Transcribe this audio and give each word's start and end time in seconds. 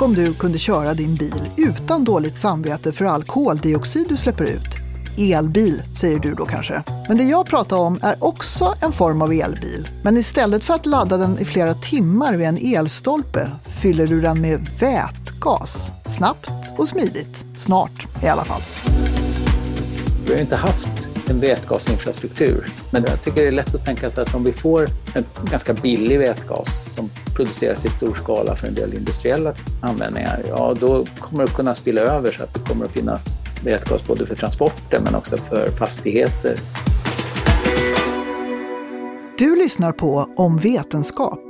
Tänk 0.00 0.18
om 0.18 0.24
du 0.24 0.34
kunde 0.34 0.58
köra 0.58 0.94
din 0.94 1.14
bil 1.14 1.50
utan 1.56 2.04
dåligt 2.04 2.38
samvete 2.38 2.92
för 2.92 3.04
all 3.04 3.24
koldioxid 3.24 4.06
du 4.08 4.16
släpper 4.16 4.44
ut. 4.44 4.76
Elbil, 5.18 5.82
säger 6.00 6.18
du 6.18 6.34
då 6.34 6.46
kanske. 6.46 6.82
Men 7.08 7.16
det 7.16 7.24
jag 7.24 7.46
pratar 7.46 7.76
om 7.76 7.98
är 8.02 8.24
också 8.24 8.74
en 8.82 8.92
form 8.92 9.22
av 9.22 9.32
elbil. 9.32 9.88
Men 10.02 10.16
istället 10.16 10.64
för 10.64 10.74
att 10.74 10.86
ladda 10.86 11.16
den 11.16 11.38
i 11.38 11.44
flera 11.44 11.74
timmar 11.74 12.34
vid 12.34 12.46
en 12.46 12.58
elstolpe 12.58 13.50
fyller 13.82 14.06
du 14.06 14.20
den 14.20 14.40
med 14.40 14.68
vätgas. 14.80 15.92
Snabbt 16.06 16.50
och 16.78 16.88
smidigt. 16.88 17.44
Snart 17.56 18.06
i 18.22 18.28
alla 18.28 18.44
fall. 18.44 18.62
Vi 20.26 20.32
har 20.32 20.40
inte 20.40 20.56
haft 20.56 21.09
en 21.30 21.40
vätgasinfrastruktur. 21.40 22.66
Men 22.90 23.04
jag 23.04 23.22
tycker 23.22 23.42
det 23.42 23.48
är 23.48 23.52
lätt 23.52 23.74
att 23.74 23.84
tänka 23.84 24.10
sig 24.10 24.22
att 24.22 24.34
om 24.34 24.44
vi 24.44 24.52
får 24.52 24.88
en 25.14 25.24
ganska 25.50 25.72
billig 25.72 26.18
vätgas 26.18 26.94
som 26.94 27.10
produceras 27.36 27.84
i 27.84 27.90
stor 27.90 28.14
skala 28.14 28.56
för 28.56 28.68
en 28.68 28.74
del 28.74 28.94
industriella 28.94 29.54
användningar, 29.82 30.42
ja 30.48 30.74
då 30.80 31.06
kommer 31.20 31.46
det 31.46 31.52
kunna 31.52 31.74
spilla 31.74 32.00
över 32.00 32.32
så 32.32 32.44
att 32.44 32.54
det 32.54 32.60
kommer 32.60 32.84
att 32.84 32.92
finnas 32.92 33.42
vätgas 33.64 34.06
både 34.06 34.26
för 34.26 34.36
transporter 34.36 35.00
men 35.00 35.14
också 35.14 35.36
för 35.36 35.70
fastigheter. 35.70 36.56
Du 39.38 39.56
lyssnar 39.56 39.92
på 39.92 40.28
Om 40.36 40.58
vetenskap, 40.58 41.40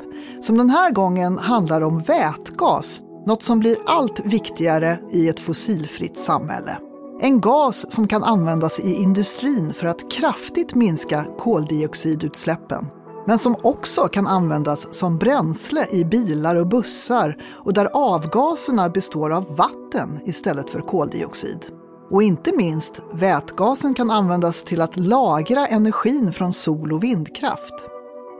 som 0.41 0.58
den 0.58 0.70
här 0.70 0.92
gången 0.92 1.38
handlar 1.38 1.80
om 1.80 2.00
vätgas, 2.00 3.00
något 3.27 3.42
som 3.42 3.60
blir 3.60 3.77
allt 3.86 4.20
viktigare 4.27 4.98
i 5.12 5.28
ett 5.28 5.41
fossilfritt 5.41 6.16
samhälle. 6.16 6.89
En 7.23 7.41
gas 7.41 7.92
som 7.92 8.09
kan 8.09 8.24
användas 8.24 8.80
i 8.80 8.95
industrin 8.95 9.74
för 9.74 9.87
att 9.87 10.11
kraftigt 10.11 10.74
minska 10.74 11.24
koldioxidutsläppen. 11.38 12.86
Men 13.27 13.39
som 13.39 13.56
också 13.62 14.03
kan 14.03 14.27
användas 14.27 14.94
som 14.94 15.19
bränsle 15.19 15.86
i 15.91 16.05
bilar 16.05 16.56
och 16.56 16.67
bussar 16.67 17.36
och 17.64 17.75
där 17.75 17.89
avgaserna 17.92 18.89
består 18.89 19.33
av 19.33 19.56
vatten 19.56 20.20
istället 20.25 20.70
för 20.70 20.81
koldioxid. 20.81 21.67
Och 22.11 22.22
inte 22.22 22.56
minst, 22.56 23.03
vätgasen 23.12 23.94
kan 23.94 24.11
användas 24.11 24.64
till 24.64 24.83
att 24.83 24.97
lagra 24.97 25.66
energin 25.66 26.33
från 26.33 26.53
sol 26.53 26.92
och 26.92 27.05
vindkraft. 27.05 27.75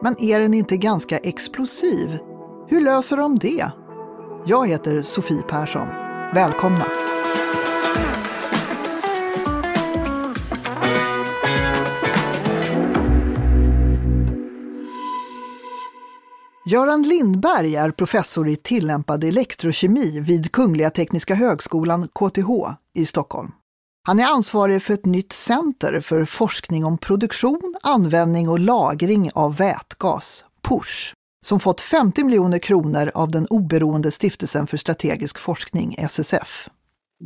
Men 0.03 0.21
är 0.21 0.41
den 0.41 0.55
inte 0.55 0.77
ganska 0.77 1.19
explosiv? 1.19 2.19
Hur 2.69 2.81
löser 2.81 3.17
de 3.17 3.39
det? 3.39 3.71
Jag 4.47 4.69
heter 4.69 5.03
Sofie 5.03 5.43
Persson. 5.43 5.87
Välkomna! 6.35 6.85
Göran 16.73 17.03
Lindberg 17.03 17.77
är 17.77 17.91
professor 17.91 18.49
i 18.49 18.57
tillämpad 18.57 19.25
elektrokemi 19.25 20.21
vid 20.21 20.53
Kungliga 20.53 20.91
Tekniska 20.91 21.35
högskolan, 21.35 22.09
KTH, 22.09 22.51
i 22.95 23.07
Stockholm. 23.07 23.53
Han 24.07 24.21
är 24.21 24.27
ansvarig 24.27 24.83
för 24.83 24.95
ett 24.95 25.07
nytt 25.07 25.33
center 25.33 26.01
för 26.01 26.25
forskning 26.25 26.85
om 26.85 26.99
produktion, 26.99 27.75
användning 27.83 28.49
och 28.49 28.59
lagring 28.59 29.31
av 29.35 29.57
vätgas, 29.57 30.45
PUSH, 30.69 31.13
som 31.47 31.61
fått 31.61 31.81
50 31.81 32.25
miljoner 32.25 32.59
kronor 32.59 33.11
av 33.15 33.31
den 33.31 33.47
oberoende 33.47 34.11
stiftelsen 34.11 34.67
för 34.67 34.77
strategisk 34.77 35.39
forskning, 35.39 35.95
SSF. 35.99 36.69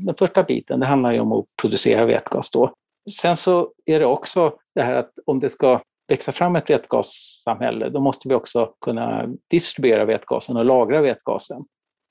Den 0.06 0.14
första 0.14 0.42
biten, 0.42 0.80
det 0.80 0.86
handlar 0.86 1.12
ju 1.12 1.20
om 1.20 1.32
att 1.32 1.44
producera 1.62 2.06
vätgas 2.06 2.50
då. 2.50 2.72
Sen 3.20 3.36
så 3.36 3.68
är 3.84 4.00
det 4.00 4.06
också 4.06 4.52
det 4.74 4.82
här 4.82 4.94
att 4.94 5.10
om 5.26 5.40
det 5.40 5.50
ska 5.50 5.80
växa 6.14 6.32
fram 6.32 6.56
ett 6.56 6.70
vätgassamhälle, 6.70 7.88
då 7.88 8.00
måste 8.00 8.28
vi 8.28 8.34
också 8.34 8.72
kunna 8.80 9.26
distribuera 9.50 10.04
vätgasen 10.04 10.56
och 10.56 10.64
lagra 10.64 11.00
vätgasen. 11.00 11.60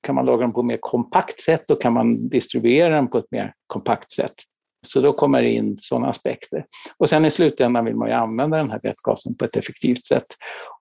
Kan 0.07 0.16
man 0.16 0.25
lagra 0.25 0.41
den 0.41 0.53
på 0.53 0.59
ett 0.59 0.66
mer 0.66 0.77
kompakt 0.81 1.41
sätt, 1.41 1.61
då 1.67 1.75
kan 1.75 1.94
man 1.94 2.29
distribuera 2.29 2.95
den 2.95 3.07
på 3.07 3.17
ett 3.17 3.31
mer 3.31 3.53
kompakt 3.67 4.11
sätt. 4.11 4.33
Så 4.85 5.01
då 5.01 5.13
kommer 5.13 5.41
det 5.41 5.50
in 5.50 5.77
sådana 5.77 6.07
aspekter. 6.07 6.66
Och 6.97 7.09
sen 7.09 7.25
i 7.25 7.31
slutändan 7.31 7.85
vill 7.85 7.95
man 7.95 8.07
ju 8.09 8.13
använda 8.13 8.57
den 8.57 8.72
här 8.72 8.79
vätgasen 8.83 9.35
på 9.38 9.45
ett 9.45 9.57
effektivt 9.57 10.06
sätt. 10.06 10.27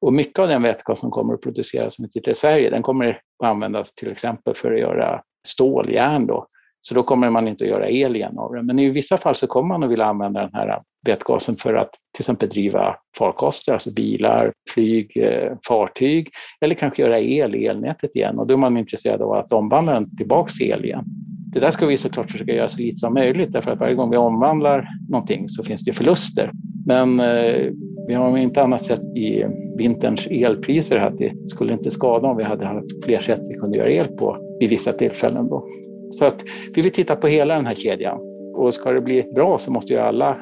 Och 0.01 0.13
mycket 0.13 0.39
av 0.39 0.49
den 0.49 0.63
vätgas 0.63 1.01
som 1.01 1.11
kommer 1.11 1.35
att 1.35 1.41
produceras 1.41 1.97
i 2.01 2.35
Sverige, 2.35 2.71
den 2.71 2.83
kommer 2.83 3.21
att 3.43 3.49
användas 3.49 3.95
till 3.95 4.11
exempel 4.13 4.55
för 4.57 4.73
att 4.73 4.81
göra 4.81 5.23
ståljärn 5.47 6.27
då, 6.27 6.47
så 6.85 6.95
då 6.95 7.03
kommer 7.03 7.31
man 7.31 7.49
inte 7.49 7.65
att 7.65 7.71
göra 7.71 7.89
el 7.89 8.17
igen 8.17 8.39
av 8.39 8.55
det. 8.55 8.63
Men 8.63 8.79
i 8.79 8.91
vissa 8.91 9.17
fall 9.17 9.35
så 9.35 9.47
kommer 9.47 9.69
man 9.69 9.83
att 9.83 9.91
vilja 9.91 10.05
använda 10.05 10.41
den 10.41 10.55
här 10.55 10.79
vätgasen 11.07 11.55
för 11.55 11.75
att 11.75 11.91
till 11.91 12.23
exempel 12.23 12.49
driva 12.49 12.97
farkoster, 13.19 13.73
alltså 13.73 13.91
bilar, 13.97 14.53
flyg, 14.75 15.17
eh, 15.17 15.53
fartyg 15.69 16.29
eller 16.61 16.75
kanske 16.75 17.03
göra 17.03 17.21
el 17.21 17.55
i 17.55 17.67
elnätet 17.67 18.17
igen. 18.17 18.39
Och 18.39 18.47
då 18.47 18.55
är 18.55 18.59
man 18.59 18.77
intresserad 18.77 19.23
av 19.23 19.33
att 19.33 19.53
omvandla 19.53 19.93
den 19.93 20.17
tillbaks 20.17 20.55
till 20.55 20.71
el 20.71 20.85
igen. 20.85 21.05
Det 21.53 21.61
där 21.61 21.71
ska 21.71 21.87
vi 21.87 21.97
såklart 21.97 22.31
försöka 22.31 22.53
göra 22.53 22.69
så 22.69 22.79
lite 22.79 22.97
som 22.97 23.15
möjligt 23.15 23.53
därför 23.53 23.71
att 23.71 23.81
varje 23.81 23.95
gång 23.95 24.11
vi 24.11 24.17
omvandlar 24.17 24.89
någonting 25.09 25.49
så 25.49 25.65
finns 25.65 25.85
det 25.85 25.93
förluster. 25.93 26.51
Men 26.87 27.21
eh, 27.21 27.71
vi 28.07 28.15
har 28.15 28.39
inte 28.39 28.63
annat 28.63 28.83
sett 28.83 29.05
i 29.17 29.45
vinterns 29.79 30.27
elpriser 30.27 30.97
att 30.97 31.19
det 31.19 31.49
skulle 31.49 31.73
inte 31.73 31.91
skada 31.91 32.29
om 32.29 32.37
vi 32.37 32.43
hade 32.43 32.67
haft 32.67 33.05
fler 33.05 33.21
sätt 33.21 33.41
vi 33.49 33.55
kunde 33.55 33.79
göra 33.79 33.89
el 33.89 34.07
på 34.07 34.37
vid 34.61 34.71
vissa 34.71 34.93
tillfällen. 34.93 35.49
Då. 35.49 35.69
Så 36.13 36.25
att 36.25 36.45
vi 36.75 36.83
vill 36.83 36.93
titta 36.93 37.17
på 37.17 37.27
hela 37.27 37.55
den 37.55 37.67
här 37.67 37.75
kedjan. 37.75 38.19
Och 38.55 38.75
ska 38.75 38.93
det 38.93 39.01
bli 39.01 39.25
bra 39.35 39.59
så 39.59 39.71
måste 39.71 39.93
ju 39.93 39.99
alla... 39.99 40.37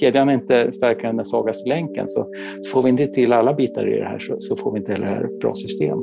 Kedjan 0.00 0.28
är 0.28 0.34
inte 0.34 0.72
starkare 0.72 1.10
än 1.10 1.16
den 1.16 1.26
svagaste 1.26 1.68
länken. 1.68 2.08
Så, 2.08 2.26
så 2.60 2.70
får 2.70 2.82
vi 2.82 2.88
inte 2.88 3.06
till 3.06 3.32
alla 3.32 3.54
bitar 3.54 3.94
i 3.94 3.98
det 3.98 4.04
här 4.04 4.18
så, 4.18 4.34
så 4.38 4.56
får 4.56 4.72
vi 4.72 4.78
inte 4.78 4.92
heller 4.92 5.24
ett 5.24 5.40
bra 5.40 5.50
system. 5.50 5.98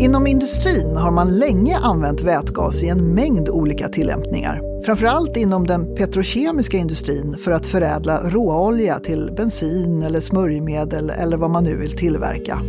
Inom 0.00 0.26
industrin 0.26 0.96
har 0.96 1.10
man 1.10 1.38
länge 1.38 1.76
använt 1.76 2.22
vätgas 2.22 2.82
i 2.82 2.88
en 2.88 3.14
mängd 3.14 3.48
olika 3.48 3.88
tillämpningar. 3.88 4.69
Framförallt 4.84 5.36
inom 5.36 5.66
den 5.66 5.94
petrokemiska 5.94 6.76
industrin 6.76 7.36
för 7.38 7.52
att 7.52 7.66
förädla 7.66 8.30
råolja 8.30 8.98
till 8.98 9.30
bensin 9.36 10.02
eller 10.02 10.20
smörjmedel 10.20 11.10
eller 11.10 11.36
vad 11.36 11.50
man 11.50 11.64
nu 11.64 11.76
vill 11.76 11.96
tillverka. 11.96 12.62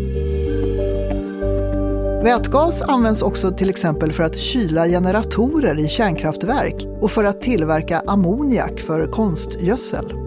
Vätgas 2.23 2.81
används 2.81 3.21
också 3.21 3.51
till 3.51 3.69
exempel 3.69 4.11
för 4.11 4.23
att 4.23 4.37
kyla 4.37 4.87
generatorer 4.87 5.79
i 5.79 5.87
kärnkraftverk 5.87 6.87
och 7.01 7.11
för 7.11 7.23
att 7.23 7.41
tillverka 7.41 8.03
ammoniak 8.07 8.79
för 8.79 9.11
konstgödsel. 9.11 10.20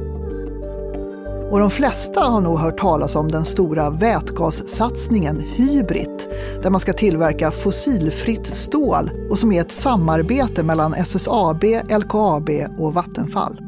Och 1.54 1.60
de 1.60 1.70
flesta 1.70 2.20
har 2.20 2.41
nog 2.41 2.59
hört 2.59 2.78
talas 2.78 3.16
om 3.16 3.31
den 3.31 3.44
stora 3.44 3.91
vätgassatsningen 3.91 5.41
Hybrit, 5.41 6.28
där 6.62 6.70
man 6.70 6.81
ska 6.81 6.92
tillverka 6.92 7.50
fossilfritt 7.50 8.47
stål 8.47 9.10
och 9.31 9.38
som 9.38 9.53
är 9.53 9.60
ett 9.60 9.70
samarbete 9.70 10.62
mellan 10.62 10.94
SSAB, 10.94 11.64
LKAB 11.98 12.48
och 12.78 12.94
Vattenfall. 12.94 13.59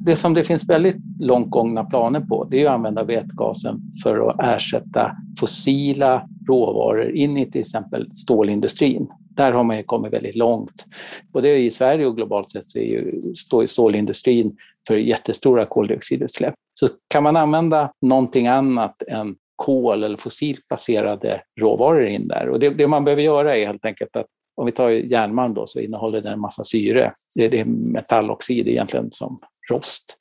Det 0.00 0.16
som 0.16 0.34
det 0.34 0.44
finns 0.44 0.68
väldigt 0.68 0.96
långt 1.18 1.50
gångna 1.50 1.84
planer 1.84 2.20
på, 2.20 2.46
det 2.50 2.62
är 2.62 2.66
att 2.66 2.74
använda 2.74 3.04
vätgasen 3.04 3.80
för 4.02 4.28
att 4.28 4.36
ersätta 4.40 5.16
fossila 5.38 6.22
råvaror 6.48 7.10
in 7.10 7.36
i 7.36 7.50
till 7.50 7.60
exempel 7.60 8.12
stålindustrin. 8.12 9.08
Där 9.36 9.52
har 9.52 9.64
man 9.64 9.84
kommit 9.84 10.12
väldigt 10.12 10.36
långt. 10.36 10.86
Både 11.32 11.58
i 11.58 11.70
Sverige 11.70 12.06
och 12.06 12.16
globalt 12.16 12.50
sett 12.50 12.66
så 12.66 12.78
är 12.78 12.82
ju 12.82 13.66
stålindustrin 13.66 14.56
för 14.88 14.96
jättestora 14.96 15.64
koldioxidutsläpp. 15.64 16.54
Så 16.80 16.88
kan 17.08 17.22
man 17.22 17.36
använda 17.36 17.92
någonting 18.02 18.46
annat 18.46 19.02
än 19.02 19.36
kol 19.56 20.04
eller 20.04 20.16
fossilt 20.16 20.68
baserade 20.68 21.42
råvaror 21.60 22.06
in 22.06 22.28
där. 22.28 22.48
Och 22.48 22.60
det, 22.60 22.70
det, 22.70 22.86
man 22.86 23.04
behöver 23.04 23.22
göra 23.22 23.56
är 23.56 23.66
helt 23.66 23.84
enkelt 23.84 24.16
att 24.16 24.26
om 24.54 24.66
vi 24.66 24.72
tar 24.72 24.90
järnmalm 24.90 25.54
då 25.54 25.66
så 25.66 25.80
innehåller 25.80 26.20
den 26.20 26.32
en 26.32 26.40
massa 26.40 26.64
syre. 26.64 27.12
Det, 27.34 27.48
det 27.48 27.60
är 27.60 27.64
metalloxid 27.64 28.68
egentligen 28.68 29.12
som 29.12 29.38
rost. 29.70 30.18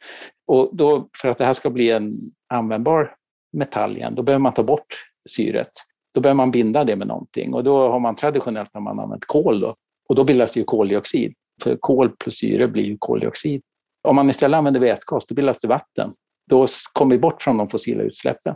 Och 0.47 0.69
då, 0.73 1.09
för 1.21 1.29
att 1.29 1.37
det 1.37 1.45
här 1.45 1.53
ska 1.53 1.69
bli 1.69 1.91
en 1.91 2.11
användbar 2.53 3.15
metall 3.53 3.97
igen, 3.97 4.15
då 4.15 4.23
behöver 4.23 4.41
man 4.41 4.53
ta 4.53 4.63
bort 4.63 5.05
syret. 5.29 5.71
Då 6.13 6.21
behöver 6.21 6.35
man 6.35 6.51
binda 6.51 6.83
det 6.83 6.95
med 6.95 7.07
någonting 7.07 7.53
och 7.53 7.63
då 7.63 7.89
har 7.89 7.99
man 7.99 8.15
traditionellt 8.15 8.73
när 8.73 8.81
man 8.81 8.99
använt 8.99 9.25
kol 9.25 9.61
då, 9.61 9.73
och 10.09 10.15
då 10.15 10.23
bildas 10.23 10.51
det 10.51 10.59
ju 10.59 10.63
koldioxid. 10.63 11.33
För 11.63 11.77
kol 11.79 12.09
plus 12.09 12.35
syre 12.35 12.67
blir 12.67 12.83
ju 12.83 12.97
koldioxid. 12.99 13.61
Om 14.07 14.15
man 14.15 14.29
istället 14.29 14.57
använder 14.57 14.79
vätgas, 14.79 15.25
då 15.25 15.35
bildas 15.35 15.59
det 15.59 15.67
vatten. 15.67 16.13
Då 16.49 16.67
kommer 16.93 17.15
vi 17.15 17.19
bort 17.19 17.41
från 17.41 17.57
de 17.57 17.67
fossila 17.67 18.03
utsläppen. 18.03 18.55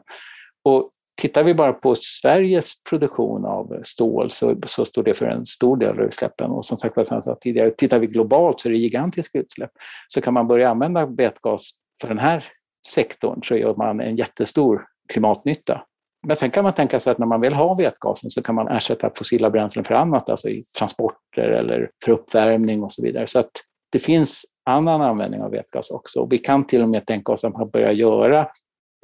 Och 0.63 0.89
tittar 1.21 1.43
vi 1.43 1.53
bara 1.53 1.73
på 1.73 1.95
Sveriges 1.95 2.83
produktion 2.83 3.45
av 3.45 3.79
stål 3.83 4.31
så, 4.31 4.55
så 4.65 4.85
står 4.85 5.03
det 5.03 5.13
för 5.13 5.25
en 5.25 5.45
stor 5.45 5.77
del 5.77 5.99
av 5.99 6.05
utsläppen. 6.05 6.51
Och 6.51 6.65
som 6.65 6.77
sagt, 6.77 7.07
som 7.07 7.15
jag 7.15 7.23
sa 7.23 7.37
tidigare, 7.41 7.71
tittar 7.71 7.99
vi 7.99 8.07
globalt 8.07 8.61
så 8.61 8.69
är 8.69 8.73
det 8.73 8.77
gigantiska 8.77 9.39
utsläpp. 9.39 9.71
Så 10.07 10.21
kan 10.21 10.33
man 10.33 10.47
börja 10.47 10.69
använda 10.69 11.05
vätgas 11.05 11.69
för 12.01 12.07
den 12.07 12.19
här 12.19 12.45
sektorn 12.87 13.43
så 13.43 13.55
gör 13.55 13.75
man 13.75 13.99
en 13.99 14.15
jättestor 14.15 14.83
klimatnytta. 15.13 15.83
Men 16.27 16.35
sen 16.35 16.49
kan 16.49 16.63
man 16.63 16.73
tänka 16.73 16.99
sig 16.99 17.11
att 17.11 17.17
när 17.17 17.25
man 17.25 17.41
vill 17.41 17.53
ha 17.53 17.75
vätgasen 17.75 18.29
så 18.29 18.43
kan 18.43 18.55
man 18.55 18.67
ersätta 18.67 19.11
fossila 19.15 19.49
bränslen 19.49 19.85
för 19.85 19.95
annat, 19.95 20.29
alltså 20.29 20.49
i 20.49 20.63
transporter 20.77 21.49
eller 21.49 21.89
för 22.05 22.11
uppvärmning 22.11 22.83
och 22.83 22.91
så 22.91 23.03
vidare. 23.03 23.27
Så 23.27 23.39
att 23.39 23.51
det 23.91 23.99
finns 23.99 24.45
annan 24.65 25.01
användning 25.01 25.41
av 25.41 25.51
vätgas 25.51 25.91
också. 25.91 26.27
vi 26.29 26.37
kan 26.37 26.67
till 26.67 26.81
och 26.81 26.89
med 26.89 27.05
tänka 27.05 27.31
oss 27.31 27.43
att 27.43 27.53
man 27.53 27.69
börjar 27.69 27.91
göra, 27.91 28.47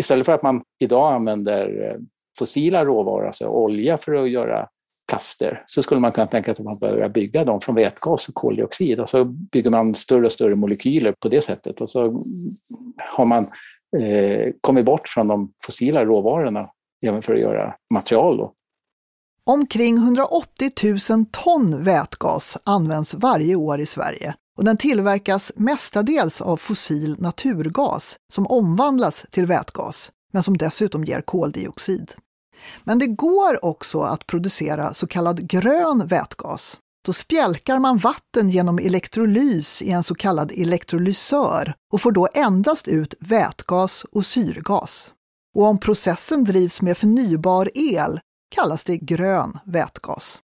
istället 0.01 0.25
för 0.25 0.33
att 0.33 0.43
man 0.43 0.61
idag 0.79 1.13
använder 1.13 1.89
eh, 1.89 1.97
fossila 2.39 2.85
råvaror, 2.85 3.27
alltså 3.27 3.45
olja 3.45 3.97
för 3.97 4.13
att 4.13 4.29
göra 4.29 4.67
plaster, 5.11 5.63
så 5.65 5.81
skulle 5.81 6.01
man 6.01 6.11
kunna 6.11 6.27
tänka 6.27 6.55
sig 6.55 6.63
att 6.63 6.81
man 6.81 6.91
börjar 6.91 7.09
bygga 7.09 7.45
dem 7.45 7.61
från 7.61 7.75
vätgas 7.75 8.29
och 8.29 8.35
koldioxid 8.35 8.99
och 8.99 9.09
så 9.09 9.25
bygger 9.25 9.69
man 9.69 9.95
större 9.95 10.25
och 10.25 10.31
större 10.31 10.55
molekyler 10.55 11.15
på 11.19 11.29
det 11.29 11.41
sättet 11.41 11.81
och 11.81 11.89
så 11.89 12.21
har 12.97 13.25
man 13.25 13.43
eh, 13.97 14.53
kommit 14.61 14.85
bort 14.85 15.07
från 15.07 15.27
de 15.27 15.53
fossila 15.65 16.05
råvarorna 16.05 16.69
även 17.07 17.21
för 17.21 17.33
att 17.33 17.39
göra 17.39 17.73
material. 17.93 18.37
Då. 18.37 18.53
Omkring 19.45 19.97
180 19.97 20.71
000 21.09 21.25
ton 21.31 21.83
vätgas 21.83 22.57
används 22.63 23.13
varje 23.13 23.55
år 23.55 23.79
i 23.79 23.85
Sverige 23.85 24.35
och 24.57 24.63
den 24.63 24.77
tillverkas 24.77 25.51
mestadels 25.55 26.41
av 26.41 26.57
fossil 26.57 27.15
naturgas 27.19 28.15
som 28.33 28.47
omvandlas 28.47 29.25
till 29.31 29.45
vätgas, 29.45 30.11
men 30.33 30.43
som 30.43 30.57
dessutom 30.57 31.03
ger 31.03 31.21
koldioxid. 31.21 32.11
Men 32.83 32.99
det 32.99 33.07
går 33.07 33.65
också 33.65 34.01
att 34.01 34.27
producera 34.27 34.93
så 34.93 35.07
kallad 35.07 35.47
grön 35.47 36.07
vätgas. 36.07 36.79
Då 37.05 37.13
spjälkar 37.13 37.79
man 37.79 37.97
vatten 37.97 38.49
genom 38.49 38.79
elektrolys 38.79 39.81
i 39.81 39.91
en 39.91 40.03
så 40.03 40.15
kallad 40.15 40.51
elektrolysör 40.51 41.73
och 41.93 42.01
får 42.01 42.11
då 42.11 42.27
endast 42.33 42.87
ut 42.87 43.15
vätgas 43.19 44.03
och 44.11 44.25
syrgas. 44.25 45.13
Och 45.55 45.65
om 45.65 45.77
processen 45.77 46.43
drivs 46.43 46.81
med 46.81 46.97
förnybar 46.97 47.71
el 47.73 48.19
kallas 48.55 48.83
det 48.83 48.97
grön 48.97 49.59
vätgas. 49.65 50.41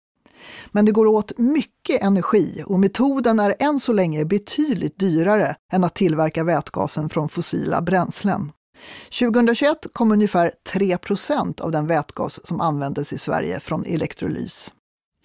Men 0.73 0.85
det 0.85 0.93
går 0.93 1.07
åt 1.07 1.39
mycket 1.39 2.03
energi 2.03 2.65
och 2.67 2.81
metoden 2.81 3.41
är 3.41 3.55
än 3.59 3.81
så 3.81 3.93
länge 3.93 4.25
betydligt 4.25 4.99
dyrare 4.99 5.57
än 5.73 5.85
att 5.85 5.95
tillverka 5.95 6.45
vätgasen 6.45 7.09
från 7.09 7.29
fossila 7.29 7.83
bränslen. 7.83 8.53
2021 9.21 9.77
kom 9.93 10.13
ungefär 10.13 10.53
3% 10.73 11.61
av 11.61 11.71
den 11.71 11.87
vätgas 11.87 12.47
som 12.47 12.61
användes 12.61 13.13
i 13.13 13.19
Sverige 13.19 13.61
från 13.61 13.85
elektrolys. 13.87 14.73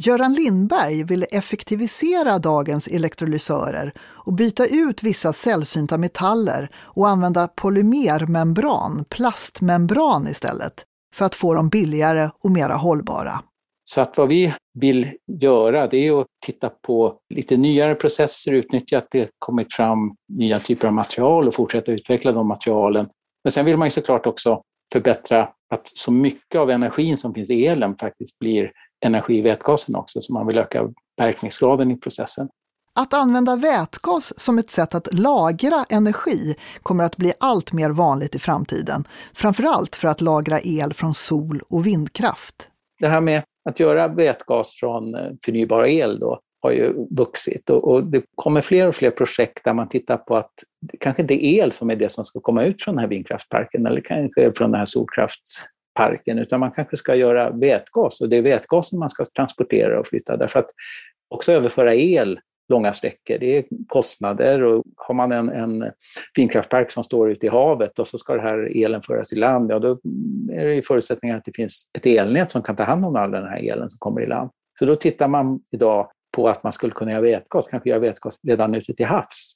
Göran 0.02 0.34
Lindberg 0.34 1.04
ville 1.04 1.26
effektivisera 1.26 2.40
dagens 2.40 2.88
elektrolysörer 2.88 3.94
och 4.00 4.34
byta 4.34 4.66
ut 4.66 5.04
vissa 5.04 5.34
sällsynta 5.34 5.98
metaller 5.98 6.70
och 6.76 7.08
använda 7.08 7.48
polymermembran, 7.48 9.06
plastmembran 9.10 10.28
istället, 10.28 10.74
för 11.16 11.26
att 11.26 11.36
få 11.36 11.54
dem 11.54 11.70
billigare 11.70 12.30
och 12.44 12.52
mera 12.52 12.74
hållbara. 12.74 13.44
Så 13.84 14.02
att 14.02 14.18
vad 14.18 14.28
vi 14.28 14.54
vill 14.80 15.12
göra 15.42 15.88
det 15.88 16.08
är 16.08 16.22
att 16.22 16.28
titta 16.46 16.70
på 16.70 17.18
lite 17.30 17.58
nyare 17.58 17.96
processer, 17.96 18.52
utnyttja 18.52 18.98
att 18.98 19.08
det 19.12 19.30
kommit 19.40 19.74
fram 19.74 20.16
nya 20.34 20.60
typer 20.60 20.88
av 20.88 20.94
material 20.94 21.48
och 21.48 21.56
fortsätta 21.56 21.92
utveckla 21.92 22.32
de 22.32 22.48
materialen. 22.48 23.08
Men 23.44 23.52
sen 23.52 23.66
vill 23.66 23.78
man 23.78 23.88
ju 23.88 23.92
såklart 23.92 24.26
också 24.26 24.62
förbättra 24.94 25.50
att 25.74 25.82
så 25.84 26.12
mycket 26.12 26.60
av 26.60 26.70
energin 26.70 27.18
som 27.18 27.34
finns 27.34 27.50
i 27.50 27.66
elen 27.66 27.96
faktiskt 27.96 28.40
blir 28.40 28.72
energi 29.06 29.38
i 29.38 29.42
vätgasen 29.42 29.96
också, 29.96 30.22
så 30.22 30.34
man 30.34 30.48
vill 30.48 30.58
öka 30.58 30.90
verkningsgraden 31.18 31.92
i 31.92 31.98
processen. 31.98 32.50
Att 32.96 33.14
använda 33.14 33.56
vätgas 33.56 34.40
som 34.40 34.60
ett 34.60 34.70
sätt 34.70 34.96
att 34.96 35.14
lagra 35.14 35.86
energi 35.90 36.56
kommer 36.84 37.04
att 37.04 37.18
bli 37.18 37.34
allt 37.40 37.74
mer 37.74 37.90
vanligt 37.90 38.36
i 38.36 38.40
framtiden, 38.40 39.04
framförallt 39.34 39.96
för 39.96 40.08
att 40.08 40.22
lagra 40.22 40.60
el 40.64 40.94
från 40.94 41.14
sol 41.14 41.62
och 41.70 41.88
vindkraft. 41.88 42.70
Det 43.00 43.08
här 43.08 43.22
med 43.22 43.44
att 43.70 43.80
göra 43.80 44.08
vätgas 44.08 44.74
från 44.74 45.16
eh, 45.16 45.22
förnybar 45.46 45.86
el 45.86 46.20
då, 46.20 46.40
har 46.62 46.72
ju 46.72 47.08
vuxit 47.10 47.70
och, 47.70 47.92
och, 47.92 48.04
det 48.04 48.24
kommer 48.36 48.62
fler 48.62 48.88
och 48.88 48.96
fler 48.96 49.12
projekt 49.12 49.64
där 49.64 49.74
man 49.74 49.90
tittar 49.90 50.18
på 50.18 50.38
att 50.38 50.52
det 50.82 50.98
kanske 50.98 51.22
inte 51.22 51.34
är 51.34 51.64
el 51.64 51.72
som 51.72 51.90
är 51.90 51.96
det 51.96 52.10
som 52.10 52.26
ska 52.26 52.40
komma 52.40 52.64
ut 52.64 52.84
från 52.84 52.96
den 52.96 53.02
här 53.02 53.10
vindkraftsparken 53.10 53.86
eller 53.86 54.02
kanske 54.02 54.52
från 54.58 54.72
den 54.72 54.80
här 54.80 54.86
parken, 55.94 56.40
utan 56.40 56.60
man 56.60 56.72
kanske 56.72 56.98
ska 56.98 57.16
göra 57.16 57.50
vätgas 57.50 58.22
och 58.22 58.30
det 58.30 58.38
är 58.38 58.42
vätgasen 58.42 59.00
man 59.00 59.10
ska 59.10 59.26
transportera 59.26 60.00
och 60.00 60.08
flytta 60.08 60.38
därför 60.38 60.60
att 60.60 60.70
också 61.30 61.52
överföra 61.52 61.96
el 61.96 62.40
långa 62.70 62.94
sträckor. 62.94 63.38
Det 63.40 63.58
är 63.58 63.64
kostnader 63.88 64.64
och 64.64 64.84
har 64.96 65.16
man 65.16 65.32
en, 65.32 65.50
en 65.50 65.92
vindkraftpark 66.38 66.92
som 66.92 67.04
står 67.04 67.32
ute 67.32 67.46
i 67.46 67.50
havet 67.50 68.00
och 68.00 68.08
så 68.08 68.18
ska 68.18 68.34
den 68.34 68.44
här 68.44 68.78
elen 68.78 69.02
föras 69.02 69.34
i 69.34 69.36
land, 69.36 69.72
ja 69.72 69.80
då 69.80 69.92
är 70.52 70.66
det 70.66 70.76
ju 70.76 70.82
förutsättningar 70.82 71.38
att 71.38 71.46
det 71.46 71.56
finns 71.56 71.90
ett 71.98 72.06
elnät 72.06 72.52
som 72.52 72.62
kan 72.62 72.76
ta 72.76 72.84
hand 72.84 73.06
om 73.06 73.16
all 73.16 73.32
den 73.32 73.44
här 73.44 73.58
elen 73.58 73.90
som 73.90 73.98
kommer 74.00 74.22
i 74.22 74.28
land. 74.28 74.50
Så 74.80 74.86
då 74.86 74.96
tittar 74.96 75.28
man 75.28 75.60
idag 75.72 76.12
på 76.36 76.50
att 76.50 76.64
man 76.64 76.72
skulle 76.72 76.94
kunna 76.94 77.12
göra 77.12 77.22
vätgas, 77.22 77.68
kanske 77.68 77.90
göra 77.90 78.00
vätgas 78.00 78.40
redan 78.48 78.76
ute 78.76 78.94
till 78.94 79.06
havs. 79.06 79.56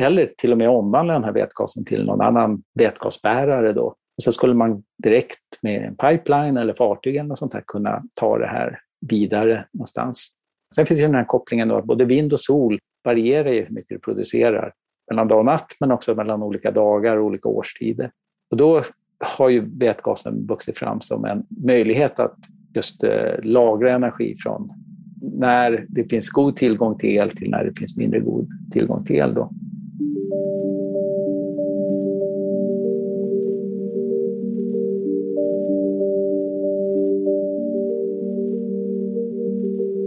Eller 0.00 0.32
till 0.38 0.52
och 0.52 0.58
med 0.58 0.68
omvandla 0.68 1.12
den 1.12 1.24
här 1.24 1.32
vätgasen 1.32 1.84
till 1.84 2.04
någon 2.04 2.20
annan 2.20 2.62
vätgasbärare 2.78 3.72
då. 3.72 3.94
Och 4.16 4.22
så 4.22 4.32
skulle 4.32 4.54
man 4.54 4.82
direkt 5.02 5.62
med 5.62 5.84
en 5.84 5.96
pipeline 5.96 6.56
eller 6.56 6.74
fartyg 6.74 7.16
eller 7.16 7.28
något 7.28 7.38
sånt 7.38 7.54
här 7.54 7.64
kunna 7.66 8.02
ta 8.14 8.38
det 8.38 8.46
här 8.46 8.80
vidare 9.08 9.66
någonstans. 9.72 10.32
Sen 10.74 10.86
finns 10.86 11.00
ju 11.00 11.04
den 11.04 11.14
här 11.14 11.24
kopplingen 11.24 11.68
då 11.68 11.76
att 11.76 11.84
både 11.84 12.04
vind 12.04 12.32
och 12.32 12.40
sol 12.40 12.78
varierar 13.04 13.50
ju 13.50 13.64
hur 13.64 13.74
mycket 13.74 13.88
det 13.88 13.98
producerar 13.98 14.72
mellan 15.10 15.28
dag 15.28 15.38
och 15.38 15.44
natt, 15.44 15.76
men 15.80 15.90
också 15.90 16.14
mellan 16.14 16.42
olika 16.42 16.70
dagar 16.70 17.16
och 17.16 17.24
olika 17.24 17.48
årstider. 17.48 18.10
Och 18.50 18.56
då 18.56 18.82
har 19.36 19.48
ju 19.48 19.78
vätgasen 19.78 20.46
vuxit 20.46 20.78
fram 20.78 21.00
som 21.00 21.24
en 21.24 21.46
möjlighet 21.48 22.20
att 22.20 22.36
just 22.74 23.04
eh, 23.04 23.34
lagra 23.42 23.94
energi 23.94 24.36
från 24.38 24.72
när 25.22 25.86
det 25.88 26.04
finns 26.04 26.28
god 26.28 26.56
tillgång 26.56 26.98
till 26.98 27.10
el 27.10 27.30
till 27.30 27.50
när 27.50 27.64
det 27.64 27.78
finns 27.78 27.96
mindre 27.96 28.20
god 28.20 28.48
tillgång 28.72 29.04
till 29.04 29.16
el. 29.16 29.34
Då. 29.34 29.50